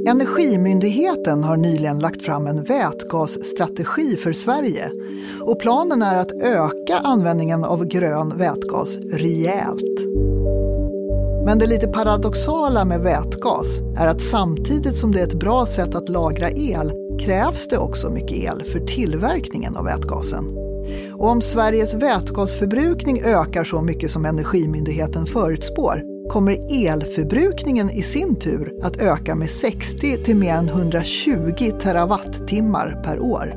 Energimyndigheten 0.07 1.43
har 1.43 1.57
nyligen 1.57 1.99
lagt 1.99 2.21
fram 2.21 2.47
en 2.47 2.63
vätgasstrategi 2.63 4.17
för 4.17 4.33
Sverige 4.33 4.91
och 5.41 5.59
planen 5.59 6.01
är 6.01 6.17
att 6.17 6.31
öka 6.31 6.99
användningen 7.03 7.63
av 7.63 7.85
grön 7.85 8.37
vätgas 8.37 8.97
rejält. 8.97 9.99
Men 11.45 11.59
det 11.59 11.65
lite 11.65 11.87
paradoxala 11.87 12.85
med 12.85 12.99
vätgas 12.99 13.79
är 13.97 14.07
att 14.07 14.21
samtidigt 14.21 14.97
som 14.97 15.11
det 15.11 15.19
är 15.19 15.27
ett 15.27 15.39
bra 15.39 15.65
sätt 15.65 15.95
att 15.95 16.09
lagra 16.09 16.49
el 16.49 16.91
krävs 17.19 17.67
det 17.67 17.77
också 17.77 18.09
mycket 18.09 18.37
el 18.37 18.63
för 18.63 18.79
tillverkningen 18.79 19.75
av 19.75 19.85
vätgasen. 19.85 20.45
Och 21.13 21.27
om 21.27 21.41
Sveriges 21.41 21.93
vätgasförbrukning 21.93 23.21
ökar 23.21 23.63
så 23.63 23.81
mycket 23.81 24.11
som 24.11 24.25
Energimyndigheten 24.25 25.25
förutspår 25.25 26.01
kommer 26.29 26.87
elförbrukningen 26.87 27.89
i 27.89 28.01
sin 28.01 28.35
tur 28.35 28.73
att 28.83 29.01
öka 29.01 29.35
med 29.35 29.49
60 29.49 30.23
till 30.23 30.35
mer 30.35 30.53
än 30.53 30.67
120 30.67 31.71
terawattimmar 31.81 33.01
per 33.05 33.19
år. 33.19 33.53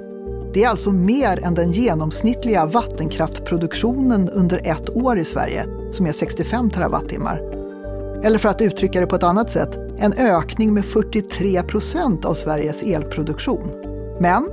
Det 0.55 0.65
är 0.65 0.69
alltså 0.69 0.93
mer 0.93 1.45
än 1.45 1.55
den 1.55 1.73
genomsnittliga 1.73 2.67
vattenkraftproduktionen 2.67 4.29
under 4.29 4.67
ett 4.67 4.91
år 4.91 5.19
i 5.19 5.25
Sverige, 5.25 5.67
som 5.91 6.07
är 6.07 6.13
65 6.13 6.71
terawattimmar. 6.71 7.41
Eller 8.25 8.39
för 8.39 8.49
att 8.49 8.63
uttrycka 8.63 9.01
det 9.01 9.07
på 9.07 9.17
ett 9.17 9.23
annat 9.23 9.51
sätt, 9.51 9.77
en 9.99 10.13
ökning 10.13 10.75
med 10.75 10.85
43 10.85 11.63
procent 11.63 12.25
av 12.25 12.35
Sveriges 12.35 12.83
elproduktion. 12.83 13.71
Men 14.21 14.49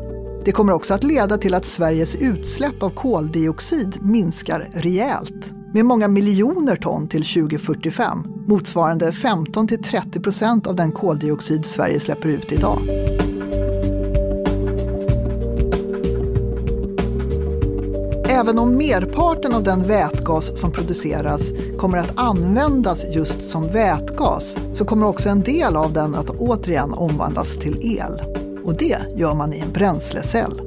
det 0.46 0.52
kommer 0.52 0.74
också 0.74 0.94
att 0.94 1.04
leda 1.04 1.38
till 1.38 1.54
att 1.54 1.66
Sveriges 1.66 2.16
utsläpp 2.16 2.84
av 2.84 2.90
koldioxid 2.90 3.98
minskar 4.02 4.70
rejält 4.74 5.47
med 5.78 5.86
många 5.86 6.08
miljoner 6.08 6.76
ton 6.76 7.08
till 7.08 7.26
2045, 7.26 8.24
motsvarande 8.48 9.12
15-30 9.12 10.22
procent 10.24 10.68
av 10.68 10.76
den 10.76 10.92
koldioxid 10.92 11.66
Sverige 11.66 12.00
släpper 12.00 12.30
ut 12.30 12.52
idag. 12.52 12.80
Även 18.30 18.60
om 18.60 18.78
merparten 18.78 19.54
av 19.54 19.64
den 19.64 19.88
vätgas 19.88 20.60
som 20.60 20.72
produceras 20.72 21.52
kommer 21.80 21.98
att 21.98 22.14
användas 22.16 23.06
just 23.16 23.50
som 23.50 23.68
vätgas 23.68 24.58
så 24.74 24.86
kommer 24.86 25.06
också 25.06 25.30
en 25.30 25.44
del 25.44 25.76
av 25.76 25.94
den 25.94 26.16
att 26.16 26.30
återigen 26.30 26.94
omvandlas 26.94 27.58
till 27.58 27.98
el. 28.00 28.22
Och 28.64 28.78
det 28.78 28.98
gör 29.16 29.36
man 29.36 29.54
i 29.54 29.60
en 29.60 29.72
bränslecell. 29.74 30.62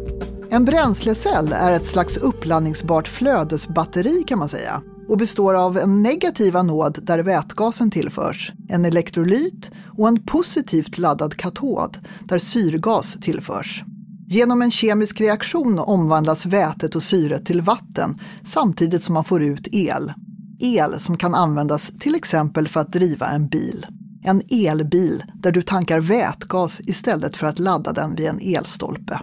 En 0.51 0.65
bränslecell 0.65 1.53
är 1.53 1.73
ett 1.73 1.87
slags 1.87 2.17
uppladdningsbart 2.17 3.09
flödesbatteri 3.09 4.25
kan 4.27 4.39
man 4.39 4.49
säga 4.49 4.83
och 5.11 5.19
består 5.19 5.55
av 5.55 5.79
en 5.79 6.03
negativ 6.03 6.57
anod 6.57 6.99
där 7.03 7.19
vätgasen 7.19 7.91
tillförs, 7.91 8.53
en 8.69 8.85
elektrolyt 8.85 9.71
och 9.99 10.09
en 10.09 10.23
positivt 10.23 10.99
laddad 10.99 11.37
katod 11.37 11.99
där 12.25 12.39
syrgas 12.39 13.19
tillförs. 13.21 13.85
Genom 14.27 14.63
en 14.63 14.71
kemisk 14.71 15.21
reaktion 15.21 15.79
omvandlas 15.79 16.47
vätet 16.47 16.97
och 16.97 17.03
syret 17.03 17.47
till 17.47 17.61
vatten 17.61 18.19
samtidigt 18.45 19.03
som 19.03 19.15
man 19.15 19.25
får 19.25 19.43
ut 19.43 19.69
el. 19.73 20.13
El 20.61 21.01
som 21.01 21.17
kan 21.17 21.35
användas 21.35 21.93
till 22.01 22.15
exempel 22.15 22.69
för 22.69 22.81
att 22.81 22.93
driva 22.93 23.27
en 23.29 23.49
bil. 23.49 23.87
En 24.23 24.43
elbil 24.51 25.25
där 25.35 25.53
du 25.53 25.63
tankar 25.63 26.01
vätgas 26.01 26.81
istället 26.81 27.37
för 27.37 27.47
att 27.47 27.59
ladda 27.59 27.93
den 27.93 28.15
vid 28.15 28.27
en 28.27 28.41
elstolpe. 28.41 29.21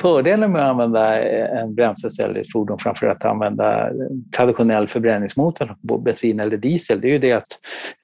Fördelen 0.00 0.52
med 0.52 0.62
att 0.62 0.70
använda 0.70 1.22
eh, 1.22 1.62
en 1.62 1.74
bränslecell 1.74 2.36
i 2.36 2.40
ett 2.40 2.52
fordon 2.52 2.78
framför 2.78 3.06
att 3.06 3.24
använda 3.24 3.90
traditionell 4.36 4.88
förbränningsmotor 4.88 5.76
på 5.88 5.98
bensin 5.98 6.40
eller 6.40 6.56
diesel, 6.56 7.00
det 7.00 7.08
är 7.08 7.12
ju 7.12 7.18
det 7.18 7.32
att 7.32 7.58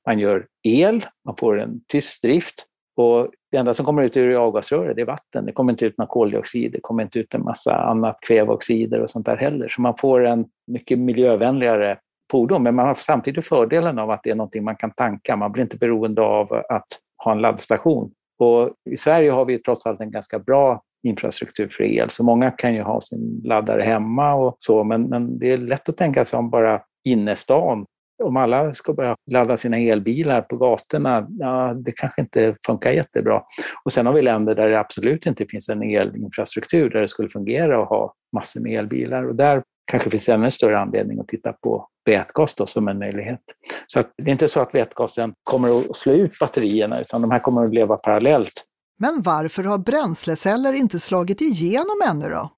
man 0.07 0.19
gör 0.19 0.47
el, 0.63 1.05
man 1.25 1.37
får 1.37 1.61
en 1.61 1.81
tyst 1.89 2.23
drift 2.23 2.65
och 2.97 3.31
det 3.51 3.57
enda 3.57 3.75
som 3.75 3.87
kommer 3.87 4.03
ut 4.03 4.17
ur 4.17 4.35
avgasröret 4.35 4.99
är 4.99 5.05
vatten. 5.05 5.47
Det 5.47 5.53
kommer 5.53 5.73
inte 5.73 5.87
ut 5.87 5.99
några 5.99 6.09
koldioxid, 6.09 6.73
det 6.73 6.81
kommer 6.83 7.03
inte 7.03 7.19
ut 7.19 7.35
en 7.35 7.45
massa 7.45 7.75
annat 7.75 8.17
kväveoxider 8.27 9.01
och 9.01 9.11
sånt 9.11 9.27
där 9.27 9.37
heller. 9.37 9.69
Så 9.69 9.81
man 9.81 9.97
får 9.97 10.27
en 10.27 10.45
mycket 10.67 10.99
miljövänligare 10.99 11.99
fordon, 12.31 12.63
men 12.63 12.75
man 12.75 12.87
har 12.87 12.95
samtidigt 12.95 13.49
fördelen 13.49 13.99
av 13.99 14.11
att 14.11 14.23
det 14.23 14.31
är 14.31 14.35
någonting 14.35 14.65
man 14.65 14.77
kan 14.77 14.91
tanka. 14.91 15.37
Man 15.37 15.53
blir 15.53 15.63
inte 15.63 15.77
beroende 15.77 16.23
av 16.23 16.53
att 16.53 16.87
ha 17.25 17.33
en 17.33 17.41
laddstation. 17.41 18.11
Och 18.39 18.75
I 18.91 18.97
Sverige 18.97 19.31
har 19.31 19.45
vi 19.45 19.59
trots 19.59 19.87
allt 19.87 20.01
en 20.01 20.11
ganska 20.11 20.39
bra 20.39 20.83
infrastruktur 21.03 21.69
för 21.69 21.85
el, 21.85 22.11
så 22.11 22.25
många 22.25 22.51
kan 22.51 22.75
ju 22.75 22.83
ha 22.83 23.01
sin 23.01 23.41
laddare 23.45 23.83
hemma 23.83 24.35
och 24.35 24.55
så, 24.59 24.85
men, 24.85 25.03
men 25.03 25.39
det 25.39 25.53
är 25.53 25.59
lätt 25.59 25.89
att 25.89 25.97
tänka 25.97 26.25
sig 26.25 26.39
om 26.39 26.51
bara 26.51 26.81
innerstan 27.05 27.87
om 28.23 28.37
alla 28.37 28.75
ska 28.75 28.93
börja 28.93 29.17
ladda 29.31 29.57
sina 29.57 29.79
elbilar 29.79 30.43
på 30.43 30.57
gatorna, 30.57 31.27
ja, 31.39 31.75
det 31.75 31.93
kanske 31.93 32.21
inte 32.21 32.57
funkar 32.67 32.93
jättebra. 32.93 33.43
Och 33.85 33.93
sen 33.93 34.07
har 34.07 34.13
vi 34.13 34.23
länder 34.23 34.55
där 34.55 34.69
det 34.69 34.81
absolut 34.81 35.27
inte 35.27 35.47
finns 35.47 35.69
en 35.69 35.83
elinfrastruktur 35.83 36.91
där 36.91 37.01
det 37.01 37.09
skulle 37.09 37.29
fungera 37.29 37.83
att 37.83 37.89
ha 37.89 38.15
massor 38.37 38.61
med 38.61 38.79
elbilar. 38.79 39.29
Och 39.29 39.35
där 39.35 39.63
kanske 39.91 40.11
finns 40.11 40.29
ännu 40.29 40.51
större 40.51 40.79
anledning 40.79 41.21
att 41.21 41.29
titta 41.29 41.53
på 41.53 41.89
vätgas 42.07 42.55
då 42.55 42.67
som 42.67 42.89
en 42.89 42.99
möjlighet. 42.99 43.41
Så 43.87 44.03
det 44.17 44.31
är 44.31 44.33
inte 44.33 44.49
så 44.49 44.61
att 44.61 44.75
vätgasen 44.75 45.33
kommer 45.51 45.69
att 45.79 45.97
slå 45.97 46.13
ut 46.13 46.39
batterierna, 46.41 47.01
utan 47.01 47.23
de 47.23 47.31
här 47.31 47.39
kommer 47.39 47.65
att 47.65 47.75
leva 47.75 47.97
parallellt. 47.97 48.65
Men 48.99 49.23
varför 49.23 49.65
har 49.65 49.79
bränsleceller 49.79 50.73
inte 50.73 50.99
slagit 50.99 51.41
igenom 51.41 52.03
ännu 52.11 52.29
då? 52.29 52.51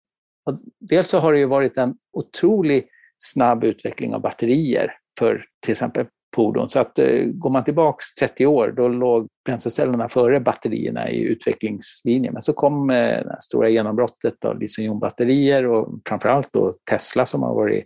Dels 0.81 1.09
så 1.09 1.19
har 1.19 1.33
det 1.33 1.39
ju 1.39 1.47
varit 1.47 1.79
en 1.79 1.95
otrolig 2.13 2.89
snabb 3.19 3.65
utveckling 3.65 4.15
av 4.15 4.21
batterier 4.21 4.93
för 5.19 5.45
till 5.65 5.73
exempel 5.73 6.07
fordon. 6.37 6.71
Så 6.71 6.81
att 6.81 6.99
eh, 6.99 7.25
går 7.25 7.51
man 7.51 7.65
tillbaks 7.65 8.15
30 8.15 8.47
år, 8.47 8.75
då 8.77 8.89
låg 8.89 9.29
bränslecellerna 9.45 10.09
före 10.09 10.41
batterierna 10.41 11.11
i 11.11 11.23
utvecklingslinjen. 11.23 12.33
Men 12.33 12.43
så 12.43 12.53
kom 12.53 12.91
eh, 12.91 12.97
det 12.97 13.37
stora 13.41 13.69
genombrottet 13.69 14.45
av 14.45 14.59
litiumjonbatterier 14.61 15.67
och 15.67 16.01
framförallt 16.09 16.53
då 16.53 16.75
Tesla 16.91 17.27
som 17.27 17.43
har 17.43 17.55
varit, 17.55 17.85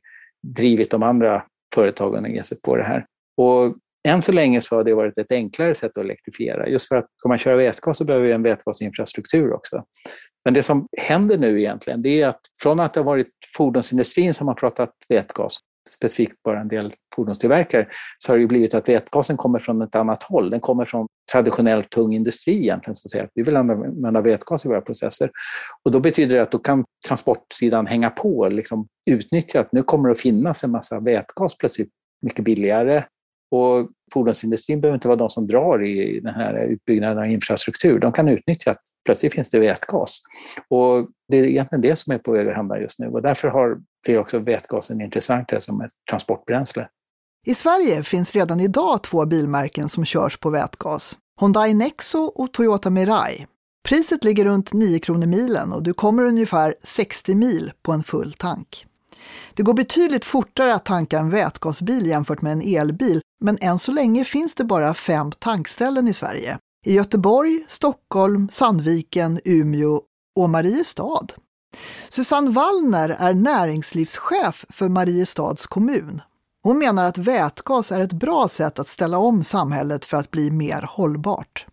drivit 0.57 0.91
de 0.91 1.03
andra 1.03 1.43
företagen 1.75 2.25
att 2.25 2.31
ge 2.31 2.43
sig 2.43 2.61
på 2.61 2.77
det 2.77 2.85
här. 2.85 3.07
Och 3.37 3.77
än 4.05 4.23
så 4.23 4.33
länge 4.33 4.61
så 4.61 4.77
har 4.77 4.85
det 4.85 4.95
varit 4.95 5.19
ett 5.19 5.33
enklare 5.33 5.75
sätt 5.75 5.99
att 5.99 6.05
elektrifiera. 6.05 6.69
Just 6.69 6.89
för 6.89 6.97
att 6.97 7.07
ska 7.17 7.29
man 7.29 7.39
köra 7.39 7.57
vätgas 7.57 7.99
så 7.99 8.05
behöver 8.05 8.27
vi 8.27 8.33
en 8.33 8.43
vätgasinfrastruktur 8.43 9.53
också. 9.53 9.85
Men 10.45 10.55
det 10.55 10.63
som 10.63 10.89
händer 11.01 11.39
nu 11.39 11.61
egentligen, 11.61 12.03
det 12.03 12.23
är 12.23 12.29
att 12.29 12.41
från 12.63 12.81
att 12.81 12.95
det 12.95 13.01
har 13.01 13.05
varit 13.05 13.31
fordonsindustrin 13.57 14.35
som 14.35 14.49
har 14.49 14.55
pratat 14.55 14.91
vätgas 15.09 15.59
specifikt 15.91 16.43
bara 16.43 16.61
en 16.61 16.69
del 16.69 16.95
fordonstillverkare, 17.17 17.87
så 18.19 18.33
har 18.33 18.39
det 18.39 18.47
blivit 18.47 18.75
att 18.75 18.89
vätgasen 18.89 19.37
kommer 19.37 19.59
från 19.59 19.83
ett 19.83 19.95
annat 19.95 20.23
håll. 20.23 20.51
Den 20.51 20.61
kommer 20.61 20.85
från 20.85 21.07
traditionell 21.33 21.83
tung 21.83 22.15
industri 22.15 22.63
egentligen, 22.63 22.97
som 22.97 23.09
säger 23.09 23.25
att 23.25 23.31
vi 23.35 23.43
vill 23.43 23.57
använda 23.57 24.21
vätgas 24.21 24.65
i 24.65 24.69
våra 24.69 24.81
processer. 24.81 25.31
Och 25.83 25.93
då 25.93 26.01
betyder 26.01 26.37
det 26.37 26.43
att 26.43 26.51
då 26.51 26.59
kan 26.59 26.85
transportsidan 27.09 27.87
hänga 27.87 28.11
på 28.11 28.39
och 28.39 28.53
liksom 28.53 28.87
utnyttja 29.11 29.61
att 29.61 29.73
nu 29.73 29.83
kommer 29.83 30.09
det 30.09 30.13
att 30.13 30.21
finnas 30.21 30.65
en 30.65 30.71
massa 30.71 31.01
vätgas 31.01 31.59
plötsligt 31.59 31.91
mycket 32.23 32.45
billigare. 32.45 33.05
Och 33.51 33.89
fordonsindustrin 34.13 34.81
behöver 34.81 34.95
inte 34.95 35.09
vara 35.09 35.19
de 35.19 35.31
som 35.31 35.47
drar 35.47 35.85
i 35.85 36.21
den 36.21 36.35
här 36.35 36.65
utbyggnaden 36.65 37.19
av 37.19 37.27
infrastruktur. 37.27 37.99
De 37.99 38.13
kan 38.13 38.29
utnyttja 38.29 38.71
att 38.71 38.81
plötsligt 39.05 39.35
finns 39.35 39.51
det 39.51 39.59
vätgas. 39.59 40.21
Och 40.69 41.09
det 41.29 41.39
är 41.39 41.45
egentligen 41.45 41.83
det 41.83 41.97
som 41.97 42.13
är 42.13 42.19
på 42.19 42.33
väg 42.33 42.49
att 42.49 42.57
hända 42.57 42.81
just 42.81 42.99
nu 42.99 43.07
och 43.07 43.23
därför 43.23 43.49
har, 43.49 43.79
blir 44.05 44.19
också 44.19 44.39
vätgasen 44.39 45.01
intressantare 45.01 45.61
som 45.61 45.81
ett 45.81 45.93
transportbränsle. 46.11 46.89
I 47.47 47.55
Sverige 47.55 48.03
finns 48.03 48.35
redan 48.35 48.61
idag 48.61 49.03
två 49.03 49.27
bilmärken 49.27 49.89
som 49.89 50.05
körs 50.05 50.39
på 50.39 50.51
vätgas. 50.51 51.17
Hyundai 51.41 51.75
Nexo 51.75 52.19
och 52.19 52.53
Toyota 52.53 52.91
Mirai. 52.91 53.47
Priset 53.89 54.25
ligger 54.25 54.45
runt 54.45 54.73
9 54.73 54.99
kronor 54.99 55.27
milen 55.27 55.73
och 55.73 55.83
du 55.83 55.95
kommer 55.95 56.23
ungefär 56.23 56.75
60 56.83 57.35
mil 57.35 57.73
på 57.83 57.93
en 57.93 58.03
full 58.03 58.33
tank. 58.33 58.87
Det 59.55 59.63
går 59.63 59.75
betydligt 59.75 60.25
fortare 60.25 60.75
att 60.75 60.85
tanka 60.85 61.19
en 61.19 61.31
vätgasbil 61.31 62.07
jämfört 62.07 62.43
med 62.43 62.53
en 62.53 62.63
elbil, 62.63 63.21
men 63.45 63.59
än 63.61 63.79
så 63.79 63.93
länge 63.93 64.25
finns 64.25 64.55
det 64.55 64.65
bara 64.65 64.95
fem 64.95 65.33
tankställen 65.33 66.09
i 66.09 66.13
Sverige 66.13 66.59
i 66.85 66.95
Göteborg, 66.95 67.65
Stockholm, 67.69 68.49
Sandviken, 68.53 69.41
Umeå 69.45 70.01
och 70.37 70.51
Mariestad. 70.51 71.27
Susanne 72.09 72.51
Wallner 72.51 73.09
är 73.09 73.35
näringslivschef 73.35 74.65
för 74.69 74.89
Mariestads 74.89 75.67
kommun. 75.67 76.23
Hon 76.63 76.79
menar 76.79 77.05
att 77.05 77.19
vätgas 77.19 77.93
är 77.93 78.01
ett 78.01 78.13
bra 78.13 78.49
sätt 78.49 78.79
att 78.79 78.89
ställa 78.89 79.19
om 79.19 79.45
samhället 79.45 80.05
för 80.05 80.17
att 80.17 80.31
bli 80.31 80.51
mer 80.51 80.89
hållbart. 80.91 81.67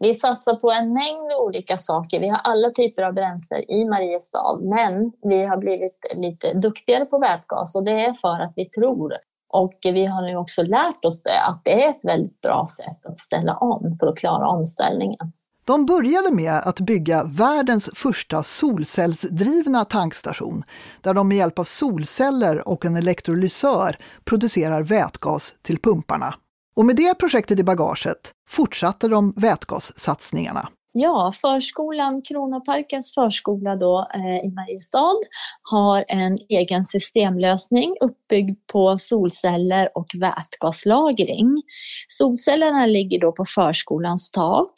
Vi 0.00 0.14
satsar 0.14 0.54
på 0.54 0.70
en 0.70 0.92
mängd 0.92 1.32
olika 1.46 1.76
saker. 1.76 2.20
Vi 2.20 2.28
har 2.28 2.40
alla 2.44 2.70
typer 2.70 3.02
av 3.02 3.14
bränslen 3.14 3.70
i 3.70 3.84
Mariestad, 3.84 4.58
men 4.60 5.12
vi 5.22 5.44
har 5.44 5.56
blivit 5.56 5.98
lite 6.16 6.54
duktigare 6.54 7.04
på 7.04 7.18
vätgas 7.18 7.74
och 7.74 7.84
det 7.84 8.04
är 8.04 8.12
för 8.12 8.40
att 8.40 8.52
vi 8.56 8.64
tror 8.68 9.12
och 9.48 9.78
vi 9.82 10.06
har 10.06 10.22
nu 10.22 10.36
också 10.36 10.62
lärt 10.62 11.04
oss 11.04 11.22
det, 11.22 11.40
att 11.40 11.60
det 11.64 11.84
är 11.84 11.90
ett 11.90 12.00
väldigt 12.02 12.40
bra 12.40 12.66
sätt 12.76 13.06
att 13.06 13.18
ställa 13.18 13.56
om 13.56 13.96
för 14.00 14.06
att 14.06 14.18
klara 14.18 14.48
omställningen. 14.48 15.32
De 15.64 15.86
började 15.86 16.34
med 16.34 16.62
att 16.64 16.80
bygga 16.80 17.24
världens 17.24 17.90
första 17.94 18.42
solcellsdrivna 18.42 19.84
tankstation, 19.84 20.62
där 21.02 21.14
de 21.14 21.28
med 21.28 21.36
hjälp 21.36 21.58
av 21.58 21.64
solceller 21.64 22.68
och 22.68 22.84
en 22.84 22.96
elektrolysör 22.96 23.96
producerar 24.24 24.82
vätgas 24.82 25.54
till 25.62 25.80
pumparna. 25.80 26.34
Och 26.78 26.86
med 26.86 26.96
det 26.96 27.14
projektet 27.14 27.60
i 27.60 27.64
bagaget 27.64 28.32
fortsatte 28.48 29.08
de 29.08 29.32
vätgassatsningarna. 29.36 30.68
Ja, 30.92 31.32
förskolan, 31.40 32.22
Kronoparkens 32.22 33.14
förskola 33.14 33.76
då, 33.76 34.08
eh, 34.14 34.46
i 34.46 34.52
Mariestad 34.54 35.16
har 35.62 36.04
en 36.08 36.38
egen 36.48 36.84
systemlösning 36.84 37.94
uppbyggd 38.00 38.58
på 38.72 38.98
solceller 38.98 39.88
och 39.94 40.06
vätgaslagring. 40.20 41.62
Solcellerna 42.08 42.86
ligger 42.86 43.20
då 43.20 43.32
på 43.32 43.44
förskolans 43.44 44.30
tak. 44.30 44.72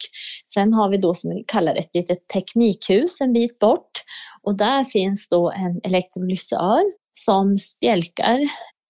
Sen 0.45 0.73
har 0.73 0.89
vi 0.89 0.97
då 0.97 1.13
som 1.13 1.29
vi 1.29 1.43
kallar 1.47 1.75
ett 1.75 1.89
litet 1.93 2.27
teknikhus 2.27 3.21
en 3.21 3.33
bit 3.33 3.59
bort 3.59 3.91
och 4.43 4.57
där 4.57 4.83
finns 4.83 5.29
då 5.29 5.51
en 5.51 5.81
elektrolysör 5.83 6.81
som 7.13 7.57
spjälkar 7.57 8.39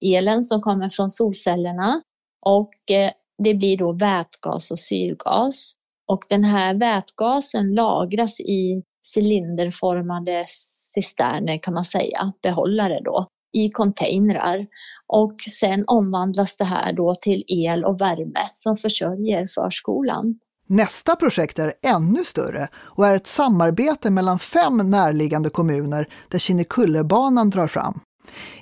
elen 0.06 0.44
som 0.44 0.62
kommer 0.62 0.90
från 0.90 1.10
solcellerna 1.10 2.02
och 2.42 2.92
eh, 2.92 3.12
det 3.44 3.54
blir 3.54 3.78
då 3.78 3.94
vätgas 3.94 4.72
och 4.72 4.80
syrgas. 4.80 5.74
Och 6.08 6.24
den 6.30 6.44
här 6.44 6.74
vätgasen 6.74 7.74
lagras 7.74 8.40
i 8.40 8.84
cylinderformade 9.16 10.46
cisterner 10.94 11.58
kan 11.64 11.74
man 11.74 11.86
säga, 11.86 12.32
behållare 12.44 13.02
då, 13.04 13.28
i 13.54 13.70
containrar. 13.70 14.68
Och 15.08 15.36
sen 15.60 15.84
omvandlas 15.88 16.58
det 16.58 16.66
här 16.66 16.94
då 16.94 17.14
till 17.22 17.44
el 17.48 17.86
och 17.86 18.02
värme 18.02 18.50
som 18.54 18.78
försörjer 18.78 19.48
förskolan. 19.48 20.40
Nästa 20.68 21.16
projekt 21.16 21.60
är 21.60 21.74
ännu 21.84 22.24
större 22.24 22.68
och 22.76 23.08
är 23.08 23.16
ett 23.16 23.28
samarbete 23.28 24.10
mellan 24.10 24.40
fem 24.40 24.78
närliggande 24.90 25.50
kommuner 25.50 26.08
där 26.28 26.40
Kinnekullebanan 26.40 27.50
drar 27.50 27.68
fram. 27.68 28.00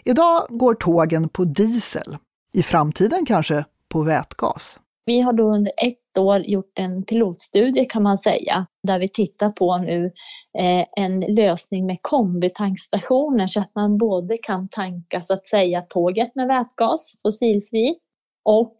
Idag 0.05 0.45
går 0.49 0.73
tågen 0.73 1.29
på 1.29 1.43
diesel, 1.43 2.17
i 2.53 2.63
framtiden 2.63 3.25
kanske 3.25 3.65
på 3.93 4.03
vätgas. 4.03 4.79
Vi 5.05 5.21
har 5.21 5.33
då 5.33 5.43
under 5.43 5.71
ett 5.77 6.17
år 6.17 6.39
gjort 6.39 6.71
en 6.75 7.03
pilotstudie 7.03 7.85
kan 7.85 8.03
man 8.03 8.17
säga, 8.17 8.65
där 8.87 8.99
vi 8.99 9.09
tittar 9.09 9.49
på 9.49 9.77
nu 9.77 10.05
eh, 10.57 10.85
en 11.05 11.19
lösning 11.19 11.85
med 11.85 11.97
kombitankstationer 12.01 13.47
så 13.47 13.59
att 13.59 13.71
man 13.75 13.97
både 13.97 14.37
kan 14.37 14.67
tanka 14.71 15.21
så 15.21 15.33
att 15.33 15.47
säga 15.47 15.81
tåget 15.81 16.35
med 16.35 16.47
vätgas, 16.47 17.13
fossilfri, 17.23 17.95
och 18.45 18.75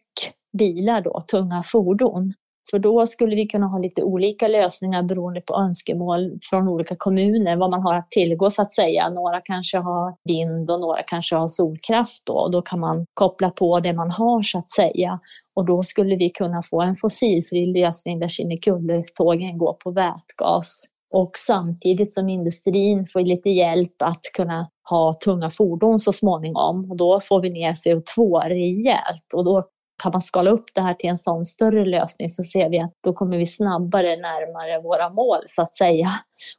bilar 0.58 1.02
då, 1.02 1.22
tunga 1.32 1.64
fordon. 1.66 2.34
För 2.72 2.80
då 2.80 3.06
skulle 3.06 3.36
vi 3.36 3.48
kunna 3.48 3.68
ha 3.68 3.80
lite 3.80 4.04
olika 4.04 4.48
lösningar 4.48 5.04
beroende 5.04 5.42
på 5.42 5.56
önskemål 5.56 6.40
från 6.50 6.68
olika 6.68 6.96
kommuner, 6.96 7.56
vad 7.56 7.72
man 7.72 7.82
har 7.82 7.96
att 7.96 8.12
tillgå 8.12 8.50
så 8.50 8.62
att 8.62 8.74
säga. 8.74 9.10
Några 9.10 9.42
kanske 9.42 9.78
har 9.78 10.16
vind 10.24 10.72
och 10.72 10.80
några 10.80 11.04
kanske 11.04 11.36
har 11.36 11.48
solkraft 11.48 12.26
då, 12.26 12.34
och 12.34 12.52
då 12.52 12.62
kan 12.62 12.80
man 12.80 13.06
koppla 13.14 13.50
på 13.50 13.80
det 13.80 13.94
man 13.94 14.12
har 14.12 14.42
så 14.42 14.60
att 14.60 14.70
säga. 14.70 15.20
Och 15.56 15.66
då 15.66 15.84
skulle 15.84 16.16
vi 16.16 16.30
kunna 16.30 16.62
få 16.70 16.82
en 16.82 16.96
fossilfri 16.96 17.66
lösning 17.66 18.20
där 18.20 18.28
Kinnekulle-tågen 18.28 19.58
går 19.58 19.74
på 19.74 19.92
vätgas 19.92 20.86
och 21.14 21.32
samtidigt 21.38 22.14
som 22.14 22.30
industrin 22.30 23.06
får 23.14 23.22
lite 23.22 23.50
hjälp 23.50 24.02
att 24.02 24.22
kunna 24.36 24.70
ha 24.90 25.14
tunga 25.14 25.50
fordon 25.50 26.00
så 26.00 26.12
småningom 26.12 26.92
och 26.92 26.98
då 26.98 27.20
får 27.20 27.42
vi 27.42 27.50
ner 27.50 27.74
CO2 27.74 28.50
rejält 28.50 29.34
och 29.34 29.46
då 29.46 29.68
kan 30.04 30.12
man 30.14 30.22
skala 30.22 30.52
upp 30.52 30.66
det 30.74 30.82
här 30.82 30.94
till 30.94 31.10
en 31.10 31.18
sån 31.18 31.46
större 31.46 31.86
lösning 31.86 32.30
så 32.30 32.44
ser 32.44 32.70
vi 32.70 32.80
att 32.80 32.94
då 33.04 33.14
kommer 33.14 33.38
vi 33.38 33.46
snabbare 33.46 34.16
närmare 34.16 34.82
våra 34.82 35.10
mål 35.10 35.40
så 35.48 35.62
att 35.62 35.76
säga 35.76 36.10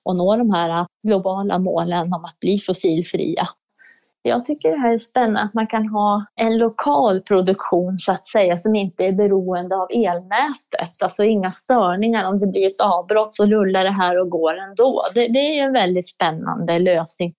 och 0.05 0.17
nå 0.17 0.37
de 0.37 0.51
här 0.51 0.87
globala 1.07 1.59
målen 1.59 2.13
om 2.13 2.25
att 2.25 2.41
bli 2.41 2.59
fossilfria. 2.59 3.49
Jag 4.23 4.47
tycker 4.47 4.71
det 4.71 4.79
här 4.79 4.93
är 4.93 4.99
spännande 4.99 5.41
att 5.41 5.55
man 5.55 5.67
kan 5.67 5.89
ha 5.89 6.25
en 6.37 6.59
lokal 6.59 7.21
produktion 7.21 7.99
så 7.99 8.13
att 8.13 8.27
säga 8.27 8.57
som 8.57 8.75
inte 8.75 9.05
är 9.05 9.13
beroende 9.13 9.77
av 9.77 9.89
elnätet. 9.91 11.03
Alltså 11.03 11.25
inga 11.25 11.51
störningar. 11.51 12.25
Om 12.25 12.39
det 12.39 12.47
blir 12.47 12.67
ett 12.67 12.81
avbrott 12.81 13.35
så 13.35 13.47
rullar 13.47 13.85
det 13.85 13.91
här 13.91 14.21
och 14.21 14.31
går 14.31 14.59
ändå. 14.59 15.03
Det, 15.15 15.29
det 15.29 15.39
är 15.39 15.65
en 15.65 15.73
väldigt 15.73 16.09
spännande 16.09 16.79
lösning. 16.79 17.33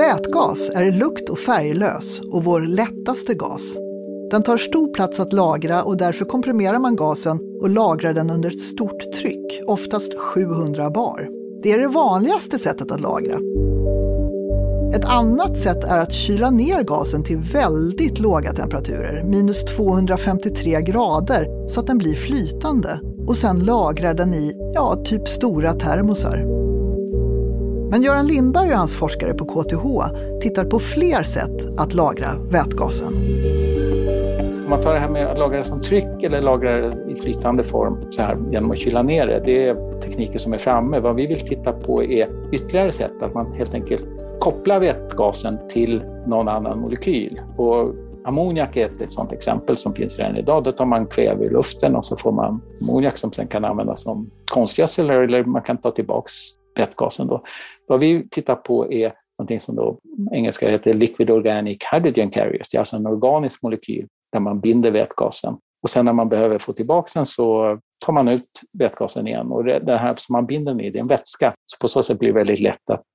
Vätgas 0.00 0.70
är 0.74 0.90
lukt 0.90 1.28
och 1.28 1.38
färglös 1.38 2.20
och 2.20 2.44
vår 2.44 2.60
lättaste 2.60 3.34
gas. 3.34 3.76
Den 4.30 4.42
tar 4.42 4.56
stor 4.56 4.94
plats 4.94 5.20
att 5.20 5.32
lagra 5.32 5.82
och 5.82 5.96
därför 5.96 6.24
komprimerar 6.24 6.78
man 6.78 6.96
gasen 6.96 7.40
och 7.60 7.68
lagrar 7.68 8.14
den 8.14 8.30
under 8.30 8.50
ett 8.50 8.60
stort 8.60 9.12
tryck, 9.12 9.60
oftast 9.66 10.18
700 10.18 10.90
bar. 10.90 11.28
Det 11.62 11.72
är 11.72 11.78
det 11.78 11.88
vanligaste 11.88 12.58
sättet 12.58 12.90
att 12.92 13.00
lagra. 13.00 13.38
Ett 14.94 15.04
annat 15.04 15.58
sätt 15.58 15.84
är 15.84 15.98
att 15.98 16.12
kyla 16.12 16.50
ner 16.50 16.82
gasen 16.82 17.22
till 17.22 17.38
väldigt 17.38 18.18
låga 18.18 18.52
temperaturer, 18.52 19.22
minus 19.24 19.64
253 19.64 20.80
grader, 20.80 21.68
så 21.68 21.80
att 21.80 21.86
den 21.86 21.98
blir 21.98 22.14
flytande 22.14 23.00
och 23.26 23.36
sen 23.36 23.58
lagrar 23.58 24.14
den 24.14 24.34
i, 24.34 24.72
ja, 24.74 25.02
typ 25.04 25.28
stora 25.28 25.72
termosar. 25.72 26.69
Men 27.90 28.02
Göran 28.02 28.26
Lindberg 28.26 28.70
och 28.70 28.76
hans 28.76 28.96
forskare 28.96 29.34
på 29.34 29.44
KTH 29.44 29.84
tittar 30.40 30.64
på 30.64 30.78
fler 30.78 31.22
sätt 31.22 31.78
att 31.78 31.94
lagra 31.94 32.28
vätgasen. 32.50 33.14
Om 34.64 34.70
man 34.70 34.82
tar 34.82 34.94
det 34.94 35.00
här 35.00 35.08
med 35.08 35.26
att 35.26 35.38
lagra 35.38 35.58
det 35.58 35.64
som 35.64 35.80
tryck 35.80 36.22
eller 36.22 36.40
lagra 36.40 36.76
det 36.76 37.10
i 37.10 37.14
flytande 37.14 37.64
form 37.64 38.12
så 38.12 38.22
här, 38.22 38.38
genom 38.52 38.70
att 38.70 38.78
kyla 38.78 39.02
ner 39.02 39.26
det, 39.26 39.42
det 39.44 39.68
är 39.68 40.00
tekniker 40.00 40.38
som 40.38 40.52
är 40.52 40.58
framme. 40.58 41.00
Vad 41.00 41.14
vi 41.14 41.26
vill 41.26 41.40
titta 41.40 41.72
på 41.72 42.02
är 42.02 42.28
ytterligare 42.52 42.92
sätt, 42.92 43.22
att 43.22 43.34
man 43.34 43.52
helt 43.52 43.74
enkelt 43.74 44.06
kopplar 44.38 44.80
vätgasen 44.80 45.58
till 45.68 46.02
någon 46.26 46.48
annan 46.48 46.78
molekyl. 46.78 47.40
Och 47.56 47.94
ammoniak 48.24 48.76
är 48.76 48.86
ett, 48.86 49.00
ett 49.00 49.10
sådant 49.10 49.32
exempel 49.32 49.76
som 49.76 49.94
finns 49.94 50.18
redan 50.18 50.36
idag. 50.36 50.64
Då 50.64 50.72
tar 50.72 50.86
man 50.86 51.06
kväve 51.06 51.44
i 51.44 51.48
luften 51.48 51.96
och 51.96 52.04
så 52.04 52.16
får 52.16 52.32
man 52.32 52.60
ammoniak 52.82 53.16
som 53.16 53.32
sen 53.32 53.46
kan 53.46 53.64
användas 53.64 54.02
som 54.02 54.30
konstgödsel 54.52 55.10
eller 55.10 55.44
man 55.44 55.62
kan 55.62 55.76
ta 55.76 55.90
tillbaks 55.90 56.32
vätgasen. 56.76 57.26
Då. 57.26 57.40
Vad 57.90 58.00
vi 58.00 58.28
tittar 58.28 58.54
på 58.54 58.92
är 58.92 59.14
någonting 59.38 59.60
som 59.60 59.76
då 59.76 59.98
engelska 60.32 60.70
heter 60.70 60.94
liquid 60.94 61.30
organic 61.30 61.78
hydrogen 61.92 62.30
carriers. 62.30 62.68
Det 62.68 62.76
är 62.76 62.78
alltså 62.78 62.96
en 62.96 63.06
organisk 63.06 63.62
molekyl 63.62 64.06
där 64.32 64.40
man 64.40 64.60
binder 64.60 64.90
vätgasen. 64.90 65.56
Och 65.82 65.90
sen 65.90 66.04
när 66.04 66.12
man 66.12 66.28
behöver 66.28 66.58
få 66.58 66.72
tillbaka 66.72 67.10
den 67.14 67.26
så 67.26 67.78
tar 68.04 68.12
man 68.12 68.28
ut 68.28 68.60
vätgasen 68.78 69.26
igen. 69.26 69.46
Och 69.46 69.64
det 69.64 69.96
här 69.96 70.14
som 70.16 70.32
man 70.32 70.46
binder 70.46 70.72
den 70.72 70.80
i, 70.80 70.90
det 70.90 70.98
är 70.98 71.02
en 71.02 71.08
vätska. 71.08 71.52
Så 71.66 71.78
på 71.80 71.88
så 71.88 72.02
sätt 72.02 72.18
blir 72.18 72.28
det 72.28 72.34
väldigt 72.34 72.60
lätt 72.60 72.90
att 72.90 73.06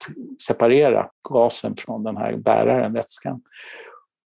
separera 0.48 1.10
gasen 1.29 1.75
från 1.75 2.03
den 2.03 2.17
här 2.17 2.38
bäraren, 2.38 2.94
vätskan. 2.94 3.41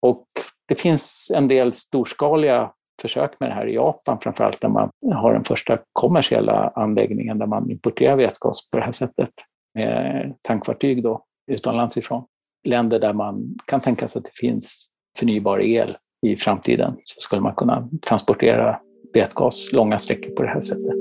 Och 0.02 0.26
det 0.68 0.74
finns 0.74 1.30
en 1.34 1.48
del 1.48 1.72
storskaliga 1.72 2.72
försök 3.02 3.40
med 3.40 3.50
det 3.50 3.54
här 3.54 3.66
i 3.66 3.74
Japan, 3.74 4.18
framförallt 4.22 4.60
där 4.60 4.68
man 4.68 4.90
har 5.14 5.32
den 5.32 5.44
första 5.44 5.78
kommersiella 5.92 6.72
anläggningen 6.74 7.38
där 7.38 7.46
man 7.46 7.70
importerar 7.70 8.16
vätgas 8.16 8.70
på 8.70 8.76
det 8.76 8.84
här 8.84 8.92
sättet 8.92 9.30
med 9.74 10.34
tankfartyg 10.42 11.02
då, 11.02 11.24
utomlands 11.52 11.96
ifrån. 11.96 12.24
Länder 12.64 13.00
där 13.00 13.12
man 13.12 13.56
kan 13.66 13.80
tänka 13.80 14.08
sig 14.08 14.18
att 14.18 14.24
det 14.24 14.34
finns 14.34 14.88
förnybar 15.18 15.60
el 15.60 15.96
i 16.26 16.36
framtiden 16.36 16.96
så 17.04 17.20
skulle 17.20 17.42
man 17.42 17.54
kunna 17.54 17.88
transportera 18.08 18.80
vätgas 19.14 19.72
långa 19.72 19.98
sträckor 19.98 20.30
på 20.30 20.42
det 20.42 20.48
här 20.48 20.60
sättet. 20.60 20.94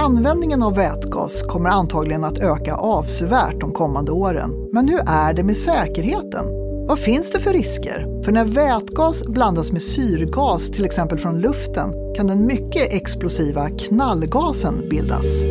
Användningen 0.00 0.62
av 0.62 0.74
vätgas 0.74 1.42
kommer 1.42 1.70
antagligen 1.70 2.24
att 2.24 2.38
öka 2.38 2.74
avsevärt 2.74 3.60
de 3.60 3.72
kommande 3.72 4.12
åren. 4.12 4.50
Men 4.72 4.88
hur 4.88 5.00
är 5.06 5.34
det 5.34 5.42
med 5.42 5.56
säkerheten? 5.56 6.61
Vad 6.86 6.98
finns 6.98 7.30
det 7.30 7.40
för 7.40 7.52
risker? 7.52 8.22
För 8.24 8.32
när 8.32 8.44
vätgas 8.44 9.24
blandas 9.24 9.72
med 9.72 9.82
syrgas, 9.82 10.70
till 10.70 10.84
exempel 10.84 11.18
från 11.18 11.40
luften, 11.40 12.14
kan 12.16 12.26
den 12.26 12.46
mycket 12.46 12.92
explosiva 12.92 13.68
knallgasen 13.68 14.88
bildas. 14.90 15.44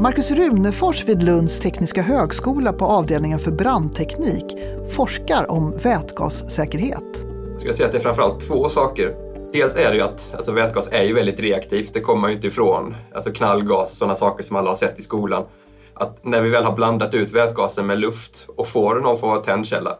Marcus 0.00 0.30
Runefors 0.30 1.04
vid 1.04 1.22
Lunds 1.22 1.58
tekniska 1.58 2.02
högskola 2.02 2.72
på 2.72 2.84
avdelningen 2.84 3.38
för 3.38 3.52
brandteknik 3.52 4.44
forskar 4.96 5.50
om 5.50 5.76
vätgassäkerhet. 5.76 7.24
Jag 7.50 7.60
skulle 7.60 7.74
säga 7.74 7.86
att 7.86 7.92
det 7.92 7.98
är 7.98 8.02
framförallt 8.02 8.40
två 8.40 8.68
saker. 8.68 9.14
Dels 9.52 9.76
är 9.76 9.90
det 9.90 9.96
ju 9.96 10.02
att 10.02 10.34
alltså 10.34 10.52
vätgas 10.52 10.88
är 10.92 11.02
ju 11.02 11.14
väldigt 11.14 11.40
reaktivt, 11.40 11.94
det 11.94 12.00
kommer 12.00 12.20
man 12.20 12.30
ju 12.30 12.36
inte 12.36 12.48
ifrån. 12.48 12.94
Alltså 13.14 13.30
knallgas, 13.32 13.96
sådana 13.96 14.14
saker 14.14 14.44
som 14.44 14.56
alla 14.56 14.70
har 14.70 14.76
sett 14.76 14.98
i 14.98 15.02
skolan. 15.02 15.44
Att 16.00 16.24
när 16.24 16.42
vi 16.42 16.50
väl 16.50 16.64
har 16.64 16.72
blandat 16.72 17.14
ut 17.14 17.30
vätgasen 17.30 17.86
med 17.86 18.00
luft 18.00 18.48
och 18.56 18.68
får 18.68 19.00
någon 19.00 19.18
form 19.18 19.30
av 19.30 19.44
tändkälla, 19.44 19.98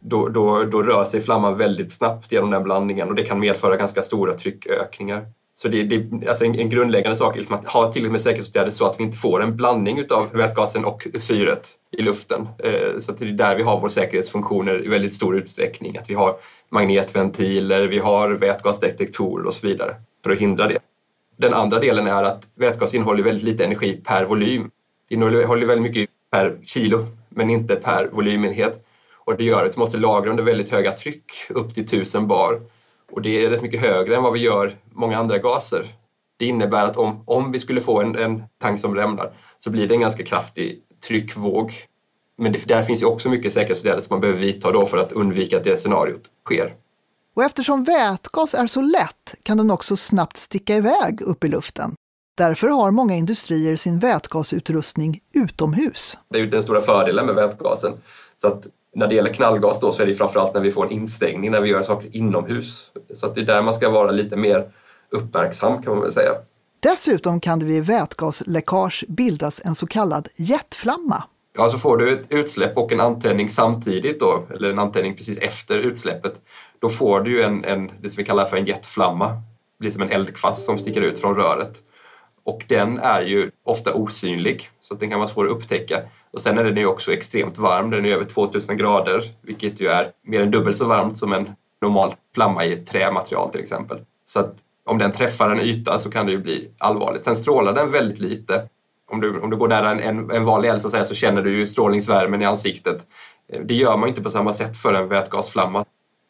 då, 0.00 0.28
då, 0.28 0.64
då 0.64 0.82
rör 0.82 1.04
sig 1.04 1.20
flamman 1.20 1.56
väldigt 1.56 1.92
snabbt 1.92 2.32
genom 2.32 2.50
den 2.50 2.62
blandningen 2.62 3.08
och 3.08 3.14
det 3.14 3.22
kan 3.22 3.40
medföra 3.40 3.76
ganska 3.76 4.02
stora 4.02 4.34
tryckökningar. 4.34 5.26
Så 5.54 5.68
det, 5.68 5.82
det 5.82 6.28
alltså 6.28 6.44
en, 6.44 6.54
en, 6.54 6.70
grundläggande 6.70 7.16
sak 7.16 7.34
är 7.34 7.38
liksom 7.38 7.54
att 7.54 7.66
ha 7.66 7.92
tillräckligt 7.92 8.12
med 8.12 8.20
säkerhetsåtgärder 8.20 8.70
så 8.70 8.86
att 8.86 9.00
vi 9.00 9.04
inte 9.04 9.16
får 9.16 9.42
en 9.42 9.56
blandning 9.56 10.04
av 10.10 10.28
vätgasen 10.32 10.84
och 10.84 11.06
syret 11.18 11.68
i 11.90 12.02
luften. 12.02 12.48
Eh, 12.58 12.98
så 13.00 13.12
det 13.12 13.24
är 13.24 13.32
där 13.32 13.56
vi 13.56 13.62
har 13.62 13.80
våra 13.80 13.90
säkerhetsfunktioner 13.90 14.84
i 14.84 14.88
väldigt 14.88 15.14
stor 15.14 15.36
utsträckning. 15.36 15.98
Att 15.98 16.10
vi 16.10 16.14
har 16.14 16.36
magnetventiler, 16.68 17.86
vi 17.86 17.98
har 17.98 18.30
vätgasdetektorer 18.30 19.46
och 19.46 19.54
så 19.54 19.66
vidare 19.66 19.94
för 20.24 20.30
att 20.30 20.38
hindra 20.38 20.68
det. 20.68 20.78
Den 21.36 21.54
andra 21.54 21.78
delen 21.78 22.06
är 22.06 22.22
att 22.22 22.46
vätgas 22.54 22.94
innehåller 22.94 23.22
väldigt 23.22 23.44
lite 23.44 23.64
energi 23.64 24.00
per 24.04 24.24
volym. 24.24 24.70
Det 25.10 25.14
innehåller 25.14 25.66
väldigt 25.66 25.92
mycket 25.92 26.10
per 26.30 26.58
kilo 26.62 27.06
men 27.28 27.50
inte 27.50 27.76
per 27.76 28.08
volymenhet. 28.12 28.84
Och 29.14 29.36
det 29.36 29.44
gör 29.44 29.64
att 29.64 29.76
vi 29.76 29.78
måste 29.78 29.96
lagra 29.96 30.30
under 30.30 30.44
väldigt 30.44 30.70
höga 30.70 30.92
tryck, 30.92 31.32
upp 31.48 31.74
till 31.74 31.84
1000 31.84 32.26
bar 32.26 32.60
och 33.12 33.22
det 33.22 33.44
är 33.44 33.50
rätt 33.50 33.62
mycket 33.62 33.80
högre 33.80 34.16
än 34.16 34.22
vad 34.22 34.32
vi 34.32 34.38
gör 34.38 34.76
många 34.92 35.18
andra 35.18 35.38
gaser. 35.38 35.86
Det 36.38 36.46
innebär 36.46 36.84
att 36.84 36.96
om, 36.96 37.22
om 37.26 37.52
vi 37.52 37.58
skulle 37.58 37.80
få 37.80 38.00
en, 38.00 38.16
en 38.16 38.42
tank 38.58 38.80
som 38.80 38.94
rämnar 38.94 39.32
så 39.58 39.70
blir 39.70 39.88
det 39.88 39.94
en 39.94 40.00
ganska 40.00 40.24
kraftig 40.24 40.82
tryckvåg. 41.08 41.74
Men 42.38 42.52
det, 42.52 42.68
där 42.68 42.82
finns 42.82 43.02
ju 43.02 43.06
också 43.06 43.28
mycket 43.28 43.52
säkerhetsåtgärder 43.52 44.00
som 44.00 44.14
man 44.14 44.20
behöver 44.20 44.40
vidta 44.40 44.72
då 44.72 44.86
för 44.86 44.98
att 44.98 45.12
undvika 45.12 45.56
att 45.56 45.64
det 45.64 45.76
scenariot 45.76 46.22
sker. 46.44 46.74
Och 47.36 47.44
eftersom 47.44 47.84
vätgas 47.84 48.54
är 48.54 48.66
så 48.66 48.80
lätt 48.80 49.34
kan 49.42 49.56
den 49.56 49.70
också 49.70 49.96
snabbt 49.96 50.36
sticka 50.36 50.74
iväg 50.74 51.20
upp 51.20 51.44
i 51.44 51.48
luften. 51.48 51.94
Därför 52.40 52.68
har 52.68 52.90
många 52.90 53.14
industrier 53.14 53.76
sin 53.76 53.98
vätgasutrustning 53.98 55.20
utomhus. 55.32 56.18
Det 56.28 56.40
är 56.40 56.46
den 56.46 56.62
stora 56.62 56.80
fördelen 56.80 57.26
med 57.26 57.34
vätgasen. 57.34 57.92
Så 58.36 58.48
att 58.48 58.66
när 58.94 59.06
det 59.06 59.14
gäller 59.14 59.32
knallgas 59.32 59.80
då 59.80 59.92
så 59.92 60.02
är 60.02 60.06
det 60.06 60.14
framförallt 60.14 60.54
när 60.54 60.60
vi 60.60 60.72
får 60.72 60.86
en 60.86 60.92
instängning, 60.92 61.50
när 61.50 61.60
vi 61.60 61.68
gör 61.68 61.82
saker 61.82 62.16
inomhus. 62.16 62.90
Så 63.14 63.26
att 63.26 63.34
det 63.34 63.40
är 63.40 63.44
där 63.44 63.62
man 63.62 63.74
ska 63.74 63.90
vara 63.90 64.10
lite 64.10 64.36
mer 64.36 64.72
uppmärksam 65.10 65.82
kan 65.82 65.92
man 65.92 66.02
väl 66.02 66.12
säga. 66.12 66.32
Dessutom 66.80 67.40
kan 67.40 67.58
det 67.58 67.66
vid 67.66 67.86
vätgasläckage 67.86 69.04
bildas 69.08 69.60
en 69.64 69.74
så 69.74 69.86
kallad 69.86 70.28
jetflamma. 70.36 71.24
Ja, 71.56 71.68
så 71.68 71.78
får 71.78 71.96
du 71.96 72.12
ett 72.12 72.26
utsläpp 72.32 72.76
och 72.76 72.92
en 72.92 73.00
antändning 73.00 73.48
samtidigt 73.48 74.20
då, 74.20 74.46
eller 74.54 74.70
en 74.70 74.78
antändning 74.78 75.16
precis 75.16 75.38
efter 75.38 75.78
utsläppet. 75.78 76.40
Då 76.78 76.88
får 76.88 77.20
du 77.20 77.42
en, 77.42 77.64
en 77.64 77.90
det 78.00 78.10
som 78.10 78.16
vi 78.16 78.24
kallar 78.24 78.44
för 78.44 78.56
en 78.56 78.66
jetflamma. 78.66 79.28
Det 79.28 79.40
blir 79.78 79.90
som 79.90 80.02
en 80.02 80.10
eldkvast 80.10 80.64
som 80.64 80.78
sticker 80.78 81.00
ut 81.00 81.18
från 81.18 81.36
röret. 81.36 81.82
Och 82.44 82.64
den 82.68 82.98
är 82.98 83.22
ju 83.22 83.50
ofta 83.64 83.94
osynlig, 83.94 84.68
så 84.80 84.94
den 84.94 85.10
kan 85.10 85.18
vara 85.18 85.28
svår 85.28 85.44
att 85.44 85.56
upptäcka. 85.56 86.00
Och 86.30 86.40
sen 86.40 86.58
är 86.58 86.64
den 86.64 86.76
ju 86.76 86.86
också 86.86 87.12
extremt 87.12 87.58
varm, 87.58 87.90
den 87.90 88.06
är 88.06 88.10
över 88.10 88.24
2000 88.24 88.76
grader, 88.76 89.24
vilket 89.42 89.80
ju 89.80 89.88
är 89.88 90.12
mer 90.22 90.40
än 90.40 90.50
dubbelt 90.50 90.76
så 90.76 90.86
varmt 90.86 91.18
som 91.18 91.32
en 91.32 91.50
normal 91.80 92.14
flamma 92.34 92.64
i 92.64 92.72
ett 92.72 92.86
trämaterial 92.86 93.52
till 93.52 93.60
exempel. 93.60 93.98
Så 94.24 94.40
att 94.40 94.54
om 94.84 94.98
den 94.98 95.12
träffar 95.12 95.50
en 95.50 95.60
yta 95.60 95.98
så 95.98 96.10
kan 96.10 96.26
det 96.26 96.32
ju 96.32 96.38
bli 96.38 96.70
allvarligt. 96.78 97.24
Sen 97.24 97.36
strålar 97.36 97.72
den 97.72 97.90
väldigt 97.90 98.18
lite. 98.18 98.68
Om 99.10 99.20
du, 99.20 99.40
om 99.40 99.50
du 99.50 99.56
går 99.56 99.68
nära 99.68 99.90
en, 99.90 100.00
en, 100.00 100.30
en 100.30 100.44
vanlig 100.44 100.68
eld 100.68 100.80
så, 100.80 100.90
säga, 100.90 101.04
så 101.04 101.14
känner 101.14 101.42
du 101.42 101.58
ju 101.58 101.66
strålningsvärmen 101.66 102.42
i 102.42 102.44
ansiktet. 102.44 103.06
Eh, 103.52 103.60
det 103.60 103.74
gör 103.74 103.96
man 103.96 104.08
inte 104.08 104.22
på 104.22 104.30
samma 104.30 104.52
sätt 104.52 104.76
för 104.76 104.94
en 104.94 105.08
vätgasflamma. 105.08 105.84